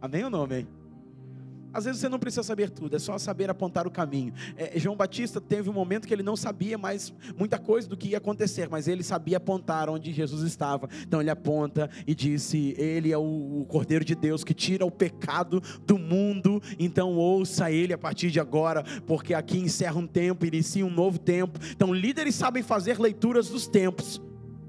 [0.00, 0.68] Amém ou não amém?
[1.74, 4.32] Às vezes você não precisa saber tudo, é só saber apontar o caminho.
[4.56, 8.10] É, João Batista teve um momento que ele não sabia mais muita coisa do que
[8.10, 10.88] ia acontecer, mas ele sabia apontar onde Jesus estava.
[11.02, 14.90] Então ele aponta e disse: Ele é o, o Cordeiro de Deus que tira o
[14.90, 16.62] pecado do mundo.
[16.78, 21.18] Então ouça ele a partir de agora, porque aqui encerra um tempo, inicia um novo
[21.18, 21.58] tempo.
[21.72, 24.22] Então líderes sabem fazer leituras dos tempos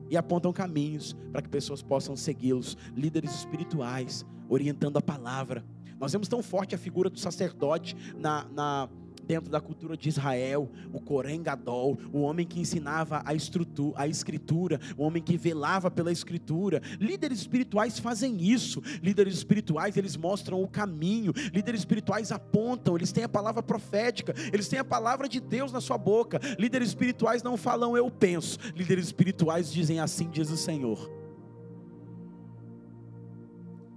[0.09, 2.75] e apontam caminhos para que pessoas possam segui-los.
[2.95, 5.63] Líderes espirituais orientando a palavra
[5.99, 8.89] nós vemos tão forte a figura do sacerdote na, na
[9.25, 14.79] dentro da cultura de Israel, o Corém Gadol, o homem que ensinava a, a escritura,
[14.97, 16.81] o homem que velava pela escritura.
[16.99, 18.81] Líderes espirituais fazem isso.
[19.01, 21.33] Líderes espirituais, eles mostram o caminho.
[21.53, 25.81] Líderes espirituais apontam, eles têm a palavra profética, eles têm a palavra de Deus na
[25.81, 26.39] sua boca.
[26.59, 28.59] Líderes espirituais não falam eu penso.
[28.75, 31.24] Líderes espirituais dizem assim diz o Senhor.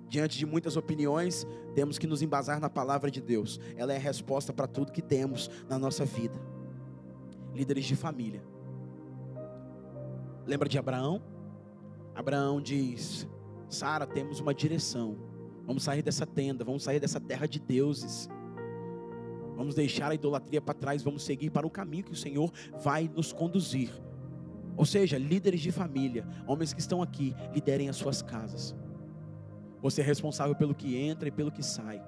[0.08, 3.60] Diante de muitas opiniões, temos que nos embasar na palavra de Deus.
[3.76, 6.40] Ela é a resposta para tudo que temos na nossa vida.
[7.54, 8.42] Líderes de família.
[10.46, 11.22] Lembra de Abraão?
[12.14, 13.28] Abraão diz:
[13.68, 15.18] Sara, temos uma direção.
[15.66, 18.30] Vamos sair dessa tenda, vamos sair dessa terra de deuses.
[19.54, 22.50] Vamos deixar a idolatria para trás, vamos seguir para o caminho que o Senhor
[22.82, 23.90] vai nos conduzir.
[24.76, 28.74] Ou seja, líderes de família, homens que estão aqui, liderem as suas casas.
[29.80, 32.02] Você é responsável pelo que entra e pelo que sai.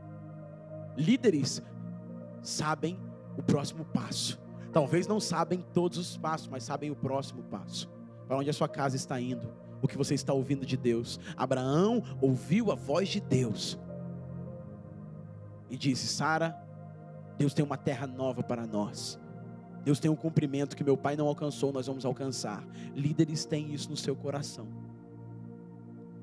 [0.96, 1.62] Líderes
[2.42, 2.98] sabem
[3.36, 4.40] o próximo passo.
[4.72, 7.88] Talvez não sabem todos os passos, mas sabem o próximo passo.
[8.26, 9.52] Para onde a sua casa está indo,
[9.82, 11.18] o que você está ouvindo de Deus.
[11.36, 13.78] Abraão ouviu a voz de Deus
[15.68, 16.56] e disse: Sara,
[17.38, 19.18] Deus tem uma terra nova para nós.
[19.82, 22.62] Deus tem um cumprimento que meu pai não alcançou, nós vamos alcançar.
[22.94, 24.89] Líderes têm isso no seu coração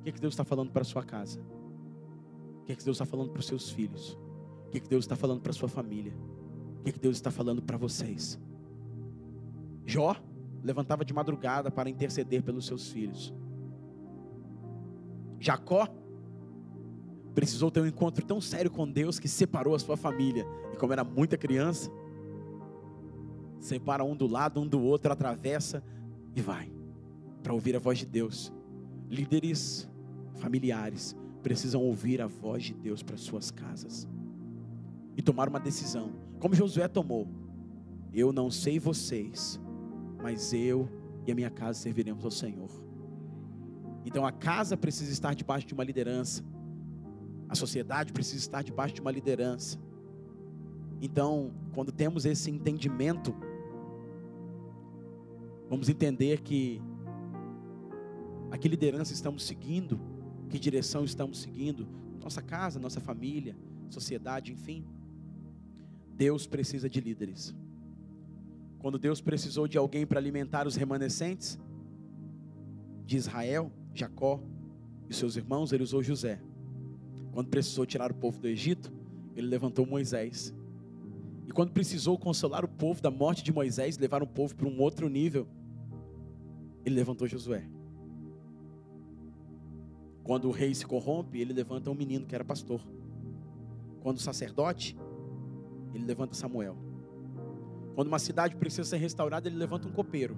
[0.08, 1.42] que, que Deus está falando para a sua casa?
[2.62, 4.18] O que, que Deus está falando para os seus filhos?
[4.68, 6.14] O que, que Deus está falando para a sua família?
[6.80, 8.40] O que, que Deus está falando para vocês?
[9.86, 10.16] Jó
[10.64, 13.34] levantava de madrugada para interceder pelos seus filhos.
[15.40, 15.88] Jacó
[17.36, 20.46] precisou ter um encontro tão sério com Deus que separou a sua família.
[20.74, 21.92] E como era muita criança,
[23.60, 25.84] separa um do lado, um do outro, atravessa
[26.34, 26.72] e vai
[27.44, 28.54] para ouvir a voz de Deus.
[29.10, 29.90] Líderes
[30.38, 34.08] familiares precisam ouvir a voz de Deus para suas casas
[35.16, 37.28] e tomar uma decisão, como Josué tomou.
[38.14, 39.60] Eu não sei vocês,
[40.22, 40.90] mas eu
[41.26, 42.70] e a minha casa serviremos ao Senhor.
[44.06, 46.44] Então a casa precisa estar debaixo de uma liderança,
[47.50, 49.80] a sociedade precisa estar debaixo de uma liderança.
[51.02, 53.36] Então, quando temos esse entendimento,
[55.70, 56.82] vamos entender que
[58.50, 60.00] a que liderança estamos seguindo
[60.50, 61.88] que direção estamos seguindo,
[62.22, 63.56] nossa casa, nossa família,
[63.90, 64.86] sociedade, enfim.
[66.16, 67.56] Deus precisa de líderes.
[68.80, 71.60] Quando Deus precisou de alguém para alimentar os remanescentes
[73.06, 74.42] de Israel, Jacó
[75.10, 76.40] e seus irmãos, ele usou José.
[77.32, 78.92] Quando precisou tirar o povo do Egito,
[79.36, 80.54] ele levantou Moisés.
[81.48, 84.82] E quando precisou consolar o povo da morte de Moisés, levar o povo para um
[84.82, 85.48] outro nível,
[86.84, 87.68] ele levantou Josué.
[90.28, 92.82] Quando o rei se corrompe, ele levanta um menino que era pastor.
[94.02, 94.98] Quando o sacerdote,
[95.94, 96.76] ele levanta Samuel.
[97.96, 100.38] Quando uma cidade precisa ser restaurada, ele levanta um copeiro.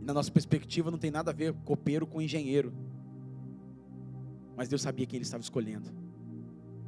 [0.00, 2.72] E na nossa perspectiva não tem nada a ver copeiro com engenheiro.
[4.56, 5.90] Mas Deus sabia quem ele estava escolhendo.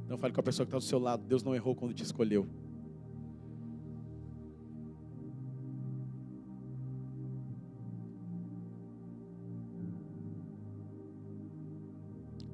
[0.06, 2.02] Então fale com a pessoa que está do seu lado, Deus não errou quando te
[2.02, 2.48] escolheu.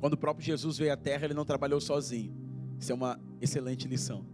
[0.01, 2.33] Quando o próprio Jesus veio à terra, ele não trabalhou sozinho.
[2.79, 4.25] Isso é uma excelente lição.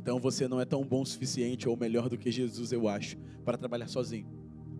[0.00, 3.16] Então você não é tão bom o suficiente ou melhor do que Jesus, eu acho,
[3.44, 4.26] para trabalhar sozinho.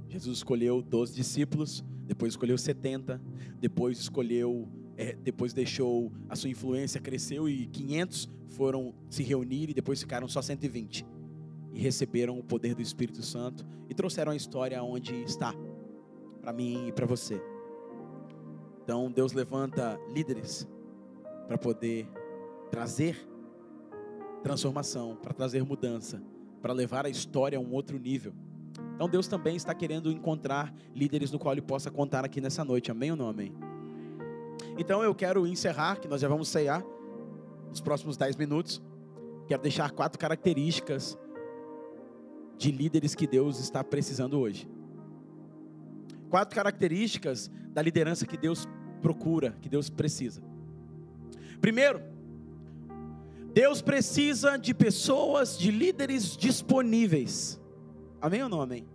[0.08, 3.20] Jesus escolheu 12 discípulos, depois escolheu 70,
[3.58, 9.74] depois escolheu, é, depois deixou a sua influência cresceu e 500 foram se reunir e
[9.74, 11.06] depois ficaram só 120
[11.72, 15.54] e receberam o poder do Espírito Santo e trouxeram a história onde está
[16.40, 17.53] para mim e para você.
[18.84, 20.68] Então Deus levanta líderes
[21.48, 22.06] para poder
[22.70, 23.26] trazer
[24.42, 26.22] transformação, para trazer mudança,
[26.60, 28.34] para levar a história a um outro nível.
[28.94, 32.90] Então Deus também está querendo encontrar líderes no qual Ele possa contar aqui nessa noite.
[32.90, 33.54] Amém ou não amém?
[34.76, 36.84] Então eu quero encerrar, que nós já vamos ceiar
[37.70, 38.82] nos próximos 10 minutos.
[39.46, 41.18] Quero deixar quatro características
[42.58, 44.68] de líderes que Deus está precisando hoje.
[46.28, 48.66] Quatro características da liderança que Deus
[49.02, 50.40] procura, que Deus precisa.
[51.60, 52.00] Primeiro,
[53.52, 57.60] Deus precisa de pessoas, de líderes disponíveis.
[58.20, 58.86] Amém ou não amém?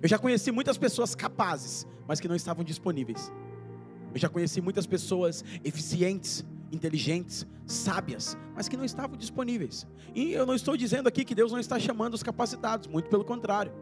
[0.00, 3.32] Eu já conheci muitas pessoas capazes, mas que não estavam disponíveis.
[4.14, 9.86] Eu já conheci muitas pessoas eficientes, inteligentes, sábias, mas que não estavam disponíveis.
[10.14, 13.24] E eu não estou dizendo aqui que Deus não está chamando os capacitados, muito pelo
[13.24, 13.72] contrário.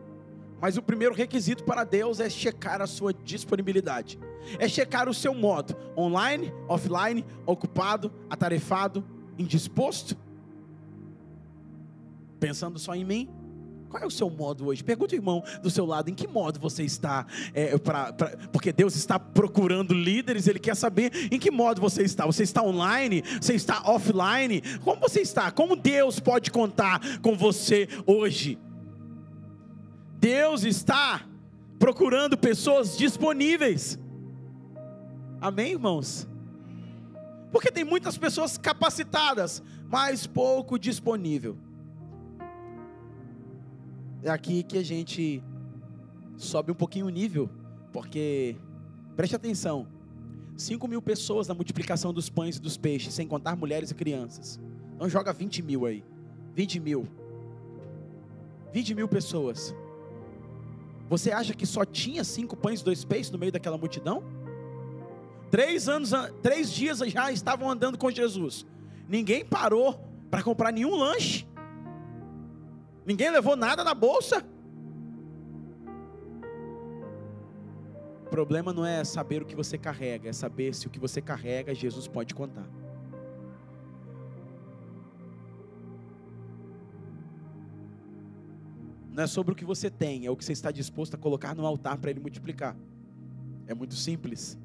[0.61, 4.19] Mas o primeiro requisito para Deus é checar a sua disponibilidade.
[4.59, 9.05] É checar o seu modo, online, offline, ocupado, atarefado,
[9.39, 10.17] indisposto,
[12.41, 13.29] pensando só em mim?
[13.89, 14.83] Qual é o seu modo hoje?
[14.83, 17.25] Pergunta o irmão do seu lado, em que modo você está?
[17.55, 22.03] É, pra, pra, porque Deus está procurando líderes, Ele quer saber em que modo você
[22.03, 22.27] está.
[22.27, 23.23] Você está online?
[23.41, 24.61] Você está offline?
[24.83, 25.51] Como você está?
[25.51, 28.59] Como Deus pode contar com você hoje?
[30.19, 31.27] Deus está
[31.79, 33.99] procurando pessoas disponíveis.
[35.41, 36.27] Amém, irmãos?
[37.53, 41.57] Porque tem muitas pessoas capacitadas, mas pouco disponível.
[44.23, 45.43] É aqui que a gente
[46.37, 47.49] sobe um pouquinho o nível,
[47.93, 48.57] porque
[49.15, 49.87] preste atenção:
[50.57, 54.59] 5 mil pessoas na multiplicação dos pães e dos peixes, sem contar mulheres e crianças.
[54.95, 56.03] Então joga 20 mil aí.
[56.55, 57.07] 20 mil.
[58.73, 59.75] 20 mil pessoas.
[61.09, 64.25] Você acha que só tinha cinco pães e dois peixes no meio daquela multidão?
[65.51, 66.11] Três anos,
[66.43, 68.67] três dias já estavam andando com Jesus.
[69.09, 71.47] Ninguém parou para comprar nenhum lanche.
[73.05, 74.45] Ninguém levou nada na bolsa.
[78.27, 81.23] O problema não é saber o que você carrega, é saber se o que você
[81.23, 82.67] carrega Jesus pode contar.
[89.17, 91.55] Não é sobre o que você tem, é o que você está disposto a colocar
[91.55, 92.77] no altar para ele multiplicar.
[93.67, 94.59] É muito simples.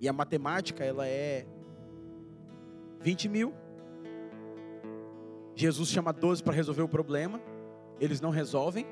[0.00, 1.44] E a matemática, ela é
[3.00, 3.52] 20 mil.
[5.56, 7.42] Jesus chama 12 para resolver o problema.
[7.98, 8.86] Eles não resolvem.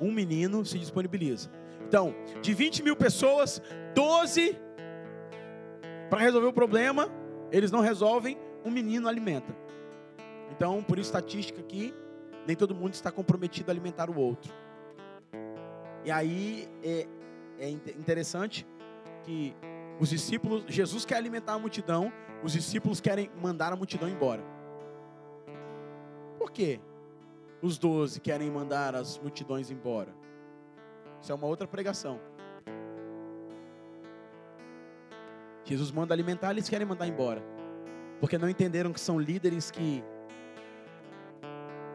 [0.00, 1.50] Um menino se disponibiliza.
[1.88, 3.60] Então, de 20 mil pessoas,
[3.96, 4.56] 12
[6.08, 7.08] para resolver o problema,
[7.50, 9.67] eles não resolvem, um menino alimenta.
[10.50, 11.94] Então, por estatística aqui,
[12.46, 14.52] nem todo mundo está comprometido a alimentar o outro.
[16.04, 17.06] E aí é,
[17.58, 18.66] é interessante
[19.24, 19.54] que
[20.00, 24.42] os discípulos, Jesus quer alimentar a multidão, os discípulos querem mandar a multidão embora.
[26.38, 26.80] Por quê?
[27.60, 30.14] Os doze querem mandar as multidões embora.
[31.20, 32.20] Isso é uma outra pregação.
[35.64, 37.42] Jesus manda alimentar, eles querem mandar embora.
[38.20, 40.02] Porque não entenderam que são líderes que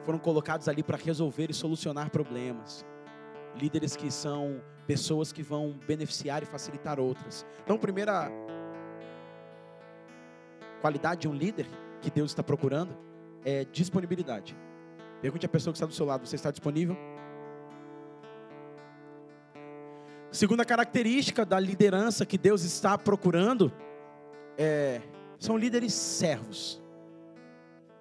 [0.03, 2.85] foram colocados ali para resolver e solucionar problemas.
[3.55, 7.45] líderes que são pessoas que vão beneficiar e facilitar outras.
[7.63, 8.31] Então, primeira
[10.81, 11.67] qualidade de um líder
[12.01, 12.97] que Deus está procurando
[13.45, 14.57] é disponibilidade.
[15.21, 16.97] Pergunte à pessoa que está do seu lado: você está disponível?
[20.31, 23.71] Segunda característica da liderança que Deus está procurando
[24.57, 24.99] é,
[25.37, 26.81] são líderes servos.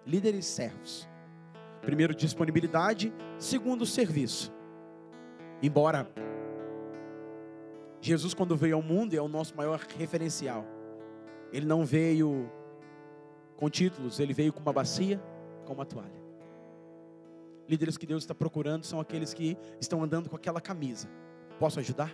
[0.06, 1.06] Líderes servos.
[1.82, 3.12] Primeiro, disponibilidade.
[3.38, 4.52] Segundo, serviço.
[5.62, 6.08] Embora
[8.00, 10.66] Jesus, quando veio ao mundo, é o nosso maior referencial.
[11.52, 12.50] Ele não veio
[13.56, 15.22] com títulos, ele veio com uma bacia,
[15.64, 16.20] com uma toalha.
[17.68, 21.08] Líderes que Deus está procurando são aqueles que estão andando com aquela camisa.
[21.60, 22.12] Posso ajudar?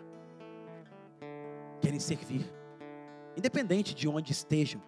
[1.81, 2.45] Querem servir,
[3.35, 4.83] independente de onde estejam,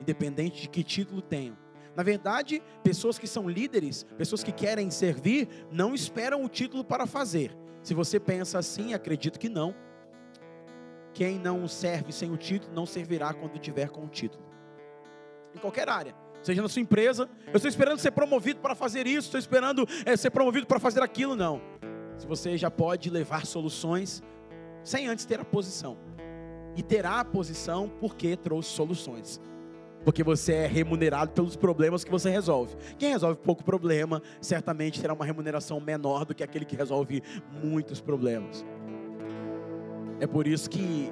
[0.00, 1.56] independente de que título tenham.
[1.96, 7.06] Na verdade, pessoas que são líderes, pessoas que querem servir, não esperam o título para
[7.06, 7.56] fazer.
[7.82, 9.74] Se você pensa assim, acredito que não.
[11.14, 14.44] Quem não serve sem o título, não servirá quando tiver com o título.
[15.54, 17.28] Em qualquer área seja na sua empresa.
[17.48, 21.02] Eu estou esperando ser promovido para fazer isso, estou esperando é, ser promovido para fazer
[21.02, 21.34] aquilo.
[21.34, 21.60] Não.
[22.18, 24.22] Se você já pode levar soluções
[24.84, 25.98] sem antes ter a posição.
[26.76, 29.40] E terá a posição porque trouxe soluções.
[30.06, 32.76] Porque você é remunerado pelos problemas que você resolve.
[32.96, 37.24] Quem resolve pouco problema, certamente terá uma remuneração menor do que aquele que resolve
[37.64, 38.64] muitos problemas.
[40.20, 41.10] É por isso que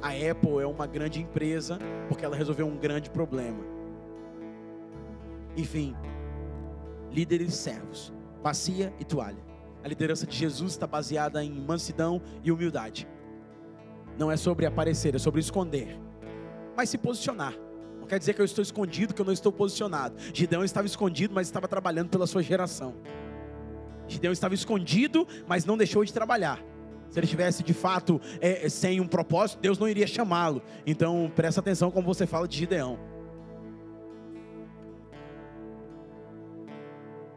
[0.00, 1.78] a Apple é uma grande empresa,
[2.08, 3.62] porque ela resolveu um grande problema.
[5.54, 5.94] Enfim,
[7.12, 8.10] líderes servos,
[8.42, 9.44] bacia e toalha.
[9.84, 13.06] A liderança de Jesus está baseada em mansidão e humildade.
[14.18, 16.00] Não é sobre aparecer, é sobre esconder,
[16.74, 17.52] mas se posicionar.
[18.10, 20.16] Quer dizer que eu estou escondido, que eu não estou posicionado.
[20.34, 22.92] Gideão estava escondido, mas estava trabalhando pela sua geração.
[24.08, 26.60] Gideão estava escondido, mas não deixou de trabalhar.
[27.08, 30.60] Se ele estivesse de fato é, sem um propósito, Deus não iria chamá-lo.
[30.84, 32.98] Então presta atenção como você fala de Gideão.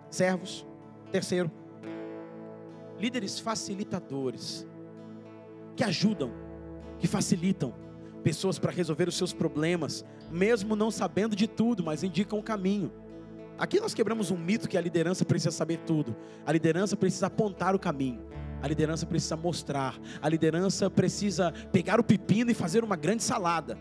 [0.09, 0.65] servos.
[1.11, 1.51] Terceiro,
[2.99, 4.67] líderes facilitadores,
[5.76, 6.32] que ajudam,
[6.97, 7.76] que facilitam
[8.24, 12.91] pessoas para resolver os seus problemas, mesmo não sabendo de tudo, mas indicam o caminho.
[13.57, 16.15] Aqui nós quebramos um mito que a liderança precisa saber tudo.
[16.45, 18.21] A liderança precisa apontar o caminho.
[18.61, 19.99] A liderança precisa mostrar.
[20.21, 23.78] A liderança precisa pegar o pepino e fazer uma grande salada.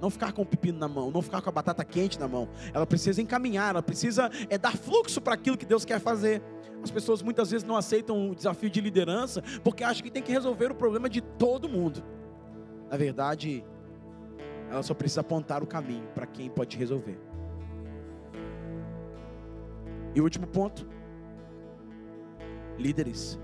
[0.00, 2.48] Não ficar com o pepino na mão, não ficar com a batata quente na mão.
[2.72, 6.42] Ela precisa encaminhar, ela precisa é, dar fluxo para aquilo que Deus quer fazer.
[6.82, 10.30] As pessoas muitas vezes não aceitam o desafio de liderança porque acham que tem que
[10.30, 12.04] resolver o problema de todo mundo.
[12.94, 13.64] Na verdade,
[14.70, 17.18] ela só precisa apontar o caminho para quem pode resolver.
[20.14, 20.86] E o último ponto:
[22.78, 23.36] líderes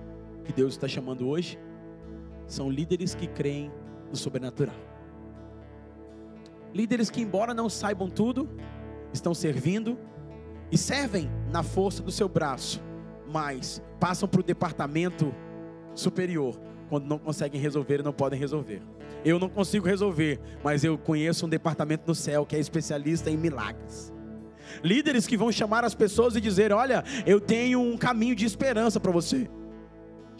[0.44, 1.58] que Deus está chamando hoje
[2.46, 3.72] são líderes que creem
[4.08, 4.76] no sobrenatural.
[6.72, 8.48] Líderes que, embora não saibam tudo,
[9.12, 9.98] estão servindo
[10.70, 12.80] e servem na força do seu braço,
[13.26, 15.34] mas passam para o departamento
[15.92, 18.82] superior quando não conseguem resolver e não podem resolver.
[19.24, 23.36] Eu não consigo resolver, mas eu conheço um departamento no céu que é especialista em
[23.36, 24.12] milagres.
[24.82, 28.98] Líderes que vão chamar as pessoas e dizer: Olha, eu tenho um caminho de esperança
[28.98, 29.48] para você.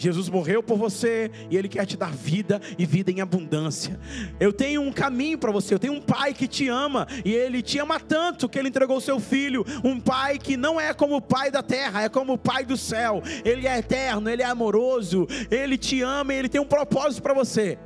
[0.01, 4.01] Jesus morreu por você e Ele quer te dar vida e vida em abundância.
[4.41, 7.61] Eu tenho um caminho para você, eu tenho um pai que te ama e Ele
[7.61, 9.63] te ama tanto que Ele entregou o seu filho.
[9.85, 12.79] Um pai que não é como o pai da terra, é como o pai do
[12.79, 13.23] céu.
[13.45, 17.35] Ele é eterno, Ele é amoroso, Ele te ama e Ele tem um propósito para
[17.35, 17.79] você.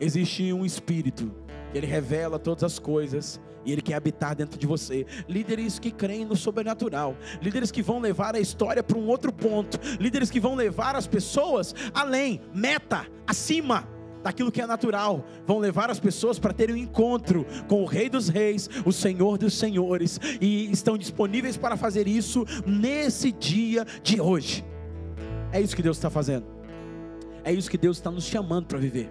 [0.00, 1.32] Existe um espírito
[1.70, 5.06] que Ele revela todas as coisas e Ele quer habitar dentro de você.
[5.28, 9.78] Líderes que creem no sobrenatural, líderes que vão levar a história para um outro ponto,
[9.98, 13.88] líderes que vão levar as pessoas além, meta, acima
[14.22, 18.08] daquilo que é natural, vão levar as pessoas para terem um encontro com o Rei
[18.08, 24.20] dos Reis, o Senhor dos Senhores, e estão disponíveis para fazer isso nesse dia de
[24.20, 24.64] hoje.
[25.52, 26.46] É isso que Deus está fazendo,
[27.44, 29.10] é isso que Deus está nos chamando para viver.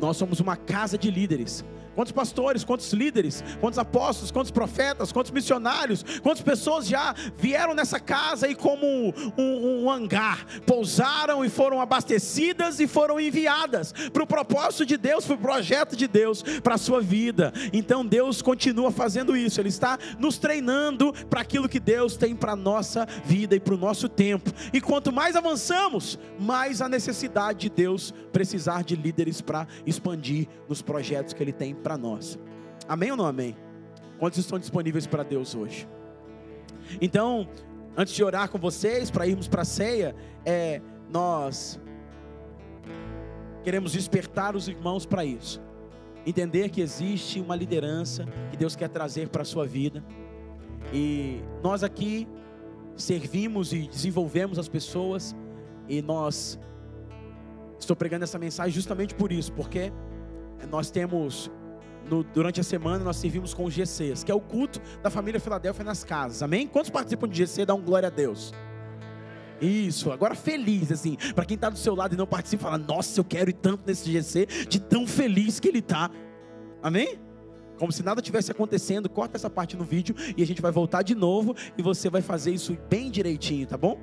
[0.00, 1.64] Nós somos uma casa de líderes
[1.94, 8.00] Quantos pastores, quantos líderes, quantos apóstolos, quantos profetas, quantos missionários, quantas pessoas já vieram nessa
[8.00, 14.22] casa e, como um, um, um hangar, pousaram e foram abastecidas e foram enviadas para
[14.22, 17.52] o propósito de Deus, para o projeto de Deus, para a sua vida.
[17.72, 22.52] Então Deus continua fazendo isso, Ele está nos treinando para aquilo que Deus tem para
[22.52, 24.50] a nossa vida e para o nosso tempo.
[24.72, 30.82] E quanto mais avançamos, mais a necessidade de Deus precisar de líderes para expandir nos
[30.82, 32.38] projetos que Ele tem para nós.
[32.88, 33.54] Amém ou não amém?
[34.18, 35.86] Quantos estão disponíveis para Deus hoje?
[37.00, 37.46] Então,
[37.96, 40.80] antes de orar com vocês, para irmos para a ceia, é,
[41.10, 41.78] nós
[43.62, 45.60] queremos despertar os irmãos para isso.
[46.26, 50.02] Entender que existe uma liderança que Deus quer trazer para a sua vida.
[50.92, 52.26] E nós aqui
[52.96, 55.36] servimos e desenvolvemos as pessoas.
[55.86, 56.58] E nós
[57.78, 59.92] estou pregando essa mensagem justamente por isso, porque
[60.70, 61.50] nós temos
[62.08, 65.84] no, durante a semana nós servimos com GCs, que é o culto da família Filadélfia
[65.84, 66.42] nas casas.
[66.42, 66.66] Amém?
[66.66, 67.66] Quantos participam de GC?
[67.66, 68.52] Dá um glória a Deus.
[69.60, 73.18] Isso, agora feliz, assim, para quem está do seu lado e não participa, fala: Nossa,
[73.18, 76.10] eu quero ir tanto nesse GC, de tão feliz que ele está.
[76.82, 77.18] Amém?
[77.78, 81.02] Como se nada tivesse acontecendo, corta essa parte no vídeo e a gente vai voltar
[81.02, 83.98] de novo e você vai fazer isso bem direitinho, tá bom?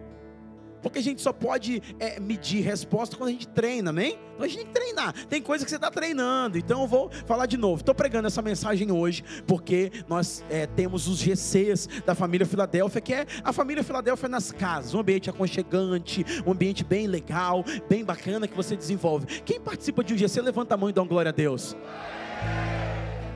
[0.82, 4.17] Porque a gente só pode é, medir resposta quando a gente treina, amém?
[4.34, 5.13] Então a gente tem que treinar.
[5.27, 6.57] Tem coisa que você está treinando.
[6.57, 7.82] Então eu vou falar de novo.
[7.82, 13.13] Estou pregando essa mensagem hoje porque nós é, temos os GCs da família Filadélfia, que
[13.13, 14.93] é a família Filadélfia nas casas.
[14.93, 19.25] Um ambiente aconchegante, um ambiente bem legal, bem bacana que você desenvolve.
[19.41, 21.75] Quem participa de um GC, levanta a mão e dá uma glória a Deus.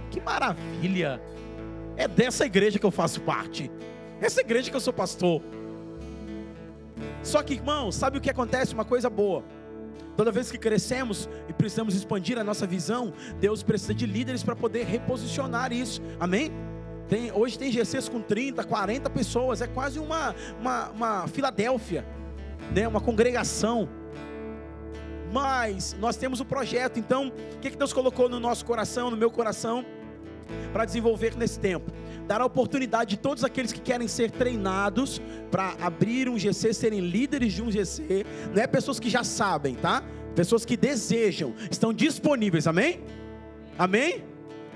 [0.10, 1.22] Que maravilha!
[1.98, 3.72] É dessa igreja que eu faço parte.
[4.20, 5.42] Essa igreja que eu sou pastor.
[7.26, 8.76] Só que, irmão, sabe o que acontece?
[8.76, 9.44] Uma coisa boa.
[10.16, 14.56] Toda vez que crescemos e precisamos expandir a nossa visão, Deus precisa de líderes para
[14.56, 16.02] poder reposicionar isso.
[16.20, 16.52] Amém?
[17.10, 22.06] Tem, hoje tem GCs com 30, 40 pessoas, é quase uma, uma, uma Filadélfia,
[22.74, 22.88] né?
[22.88, 23.90] uma congregação.
[25.34, 29.10] Mas nós temos o um projeto, então, o que, que Deus colocou no nosso coração,
[29.10, 29.84] no meu coração,
[30.72, 31.92] para desenvolver nesse tempo?
[32.26, 35.22] dar a oportunidade de todos aqueles que querem ser treinados
[35.52, 39.76] para abrir um GC, serem líderes de um GC, não é pessoas que já sabem,
[39.76, 40.04] tá?
[40.36, 43.00] Pessoas que desejam, estão disponíveis, amém?
[43.78, 44.24] Amém?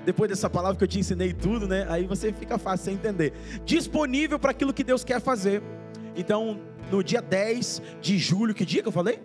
[0.04, 1.86] Depois dessa palavra que eu te ensinei tudo, né?
[1.88, 3.34] Aí você fica fácil sem entender.
[3.64, 5.62] Disponível para aquilo que Deus quer fazer.
[6.16, 6.58] Então,
[6.90, 9.20] no dia 10 de julho, que dia que eu falei?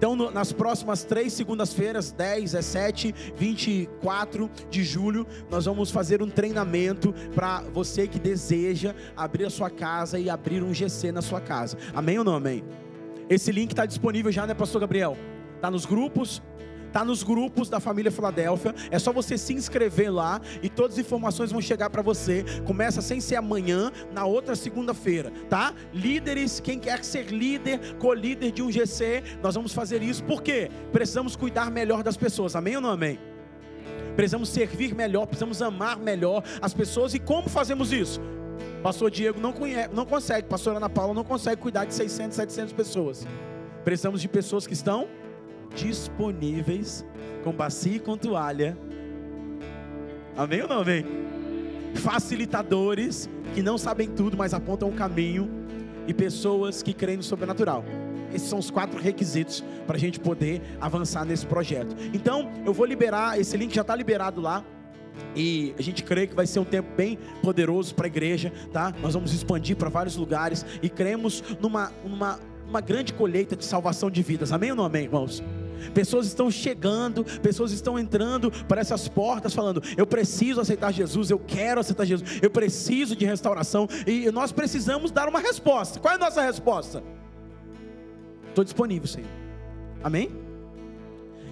[0.00, 6.30] Então, no, nas próximas três segundas-feiras, 10, 17, 24 de julho, nós vamos fazer um
[6.30, 11.38] treinamento para você que deseja abrir a sua casa e abrir um GC na sua
[11.38, 11.76] casa.
[11.92, 12.64] Amém ou não amém?
[13.28, 15.18] Esse link está disponível já, né, Pastor Gabriel?
[15.56, 16.42] Está nos grupos,
[16.90, 18.74] Está nos grupos da família Filadélfia.
[18.90, 22.44] É só você se inscrever lá e todas as informações vão chegar para você.
[22.66, 25.72] Começa sem ser amanhã, na outra segunda-feira, tá?
[25.94, 30.24] Líderes, quem quer ser líder, co-líder de um GC, nós vamos fazer isso.
[30.24, 30.68] Por quê?
[30.90, 32.56] Precisamos cuidar melhor das pessoas.
[32.56, 33.20] Amém ou não amém?
[34.16, 37.14] Precisamos servir melhor, precisamos amar melhor as pessoas.
[37.14, 38.20] E como fazemos isso?
[38.82, 42.72] Pastor Diego não, conhece, não consegue, pastor Ana Paula não consegue cuidar de 600, 700
[42.72, 43.24] pessoas.
[43.84, 45.06] Precisamos de pessoas que estão
[45.74, 47.04] disponíveis
[47.42, 48.76] com bacia e com toalha.
[50.36, 51.04] Amém ou não amém?
[51.94, 55.48] Facilitadores que não sabem tudo, mas apontam o caminho.
[56.06, 57.84] E pessoas que creem no sobrenatural.
[58.32, 61.94] Esses são os quatro requisitos para a gente poder avançar nesse projeto.
[62.12, 64.64] Então, eu vou liberar, esse link já está liberado lá.
[65.36, 68.92] E a gente crê que vai ser um tempo bem poderoso para a igreja, tá?
[69.02, 72.38] Nós vamos expandir para vários lugares e cremos numa, numa
[72.70, 74.52] uma grande colheita de salvação de vidas.
[74.52, 75.42] Amém ou não amém, irmãos?
[75.94, 81.38] Pessoas estão chegando, pessoas estão entrando para essas portas falando: eu preciso aceitar Jesus, eu
[81.38, 86.00] quero aceitar Jesus, eu preciso de restauração e nós precisamos dar uma resposta.
[86.00, 87.02] Qual é a nossa resposta?
[88.48, 89.28] Estou disponível, Senhor.
[90.02, 90.49] Amém?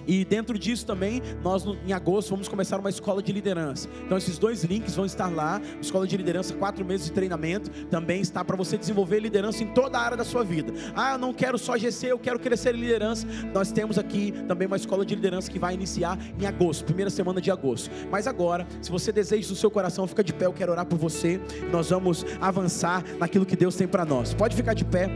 [0.09, 3.87] E dentro disso também, nós em agosto vamos começar uma escola de liderança.
[4.03, 5.61] Então esses dois links vão estar lá.
[5.79, 9.99] Escola de liderança, quatro meses de treinamento, também está para você desenvolver liderança em toda
[9.99, 10.73] a área da sua vida.
[10.95, 13.27] Ah, eu não quero só GC, eu quero crescer em liderança.
[13.53, 17.39] Nós temos aqui também uma escola de liderança que vai iniciar em agosto, primeira semana
[17.39, 17.91] de agosto.
[18.09, 20.97] Mas agora, se você deseja do seu coração, fica de pé, eu quero orar por
[20.97, 21.39] você.
[21.71, 24.33] Nós vamos avançar naquilo que Deus tem para nós.
[24.33, 25.07] Pode ficar de pé.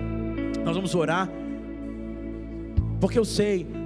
[0.63, 1.27] Nós vamos orar.
[2.99, 3.82] Porque eu sei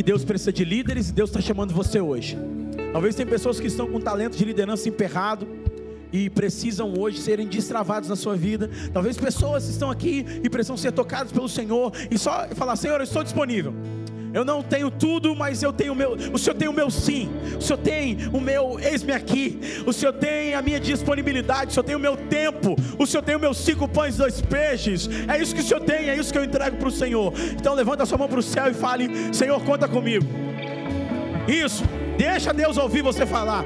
[0.00, 2.34] que Deus precisa de líderes e Deus está chamando você hoje.
[2.90, 5.46] Talvez tem pessoas que estão com talento de liderança emperrado
[6.10, 8.70] e precisam hoje serem destravados na sua vida.
[8.94, 13.04] Talvez pessoas estão aqui e precisam ser tocadas pelo Senhor e só falar: Senhor, eu
[13.04, 13.74] estou disponível.
[14.32, 16.12] Eu não tenho tudo, mas eu tenho o meu.
[16.32, 17.28] O Senhor tem o meu sim.
[17.58, 19.58] O Senhor tem o meu eis-me aqui.
[19.86, 21.70] O Senhor tem a minha disponibilidade.
[21.70, 22.76] O Senhor tem o meu tempo.
[22.98, 25.08] O Senhor tem os meus cinco pães e dois peixes.
[25.28, 26.08] É isso que o Senhor tem.
[26.08, 27.32] É isso que eu entrego para o Senhor.
[27.52, 30.26] Então levanta a sua mão para o céu e fale: Senhor, conta comigo.
[31.48, 31.84] Isso.
[32.16, 33.64] Deixa Deus ouvir você falar.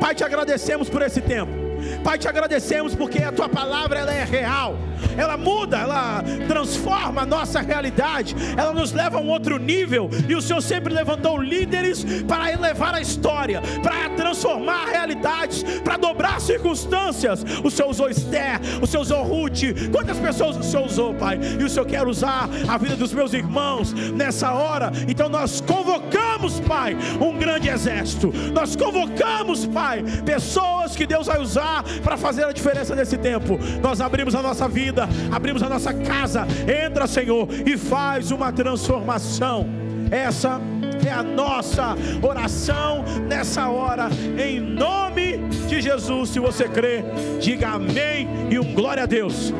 [0.00, 1.67] Pai, te agradecemos por esse tempo.
[2.02, 4.76] Pai, te agradecemos porque a tua palavra ela é real.
[5.16, 10.08] Ela muda, ela transforma a nossa realidade, ela nos leva a um outro nível.
[10.28, 16.40] E o Senhor sempre levantou líderes para elevar a história, para transformar realidades, para dobrar
[16.40, 17.44] circunstâncias.
[17.64, 19.48] O Senhor usou Esther, o Senhor usou Ruth.
[19.92, 21.38] Quantas pessoas o Senhor usou, Pai?
[21.58, 24.92] E o Senhor quer usar a vida dos meus irmãos nessa hora.
[25.08, 28.30] Então nós convocamos, Pai, um grande exército.
[28.52, 33.58] Nós convocamos, Pai, pessoas que Deus vai usar para fazer a diferença nesse tempo.
[33.82, 36.46] Nós abrimos a nossa vida, abrimos a nossa casa.
[36.86, 39.66] Entra, Senhor, e faz uma transformação.
[40.10, 40.60] Essa
[41.06, 44.08] é a nossa oração nessa hora,
[44.38, 46.30] em nome de Jesus.
[46.30, 47.02] Se você crê,
[47.40, 49.52] diga amém e um glória a Deus.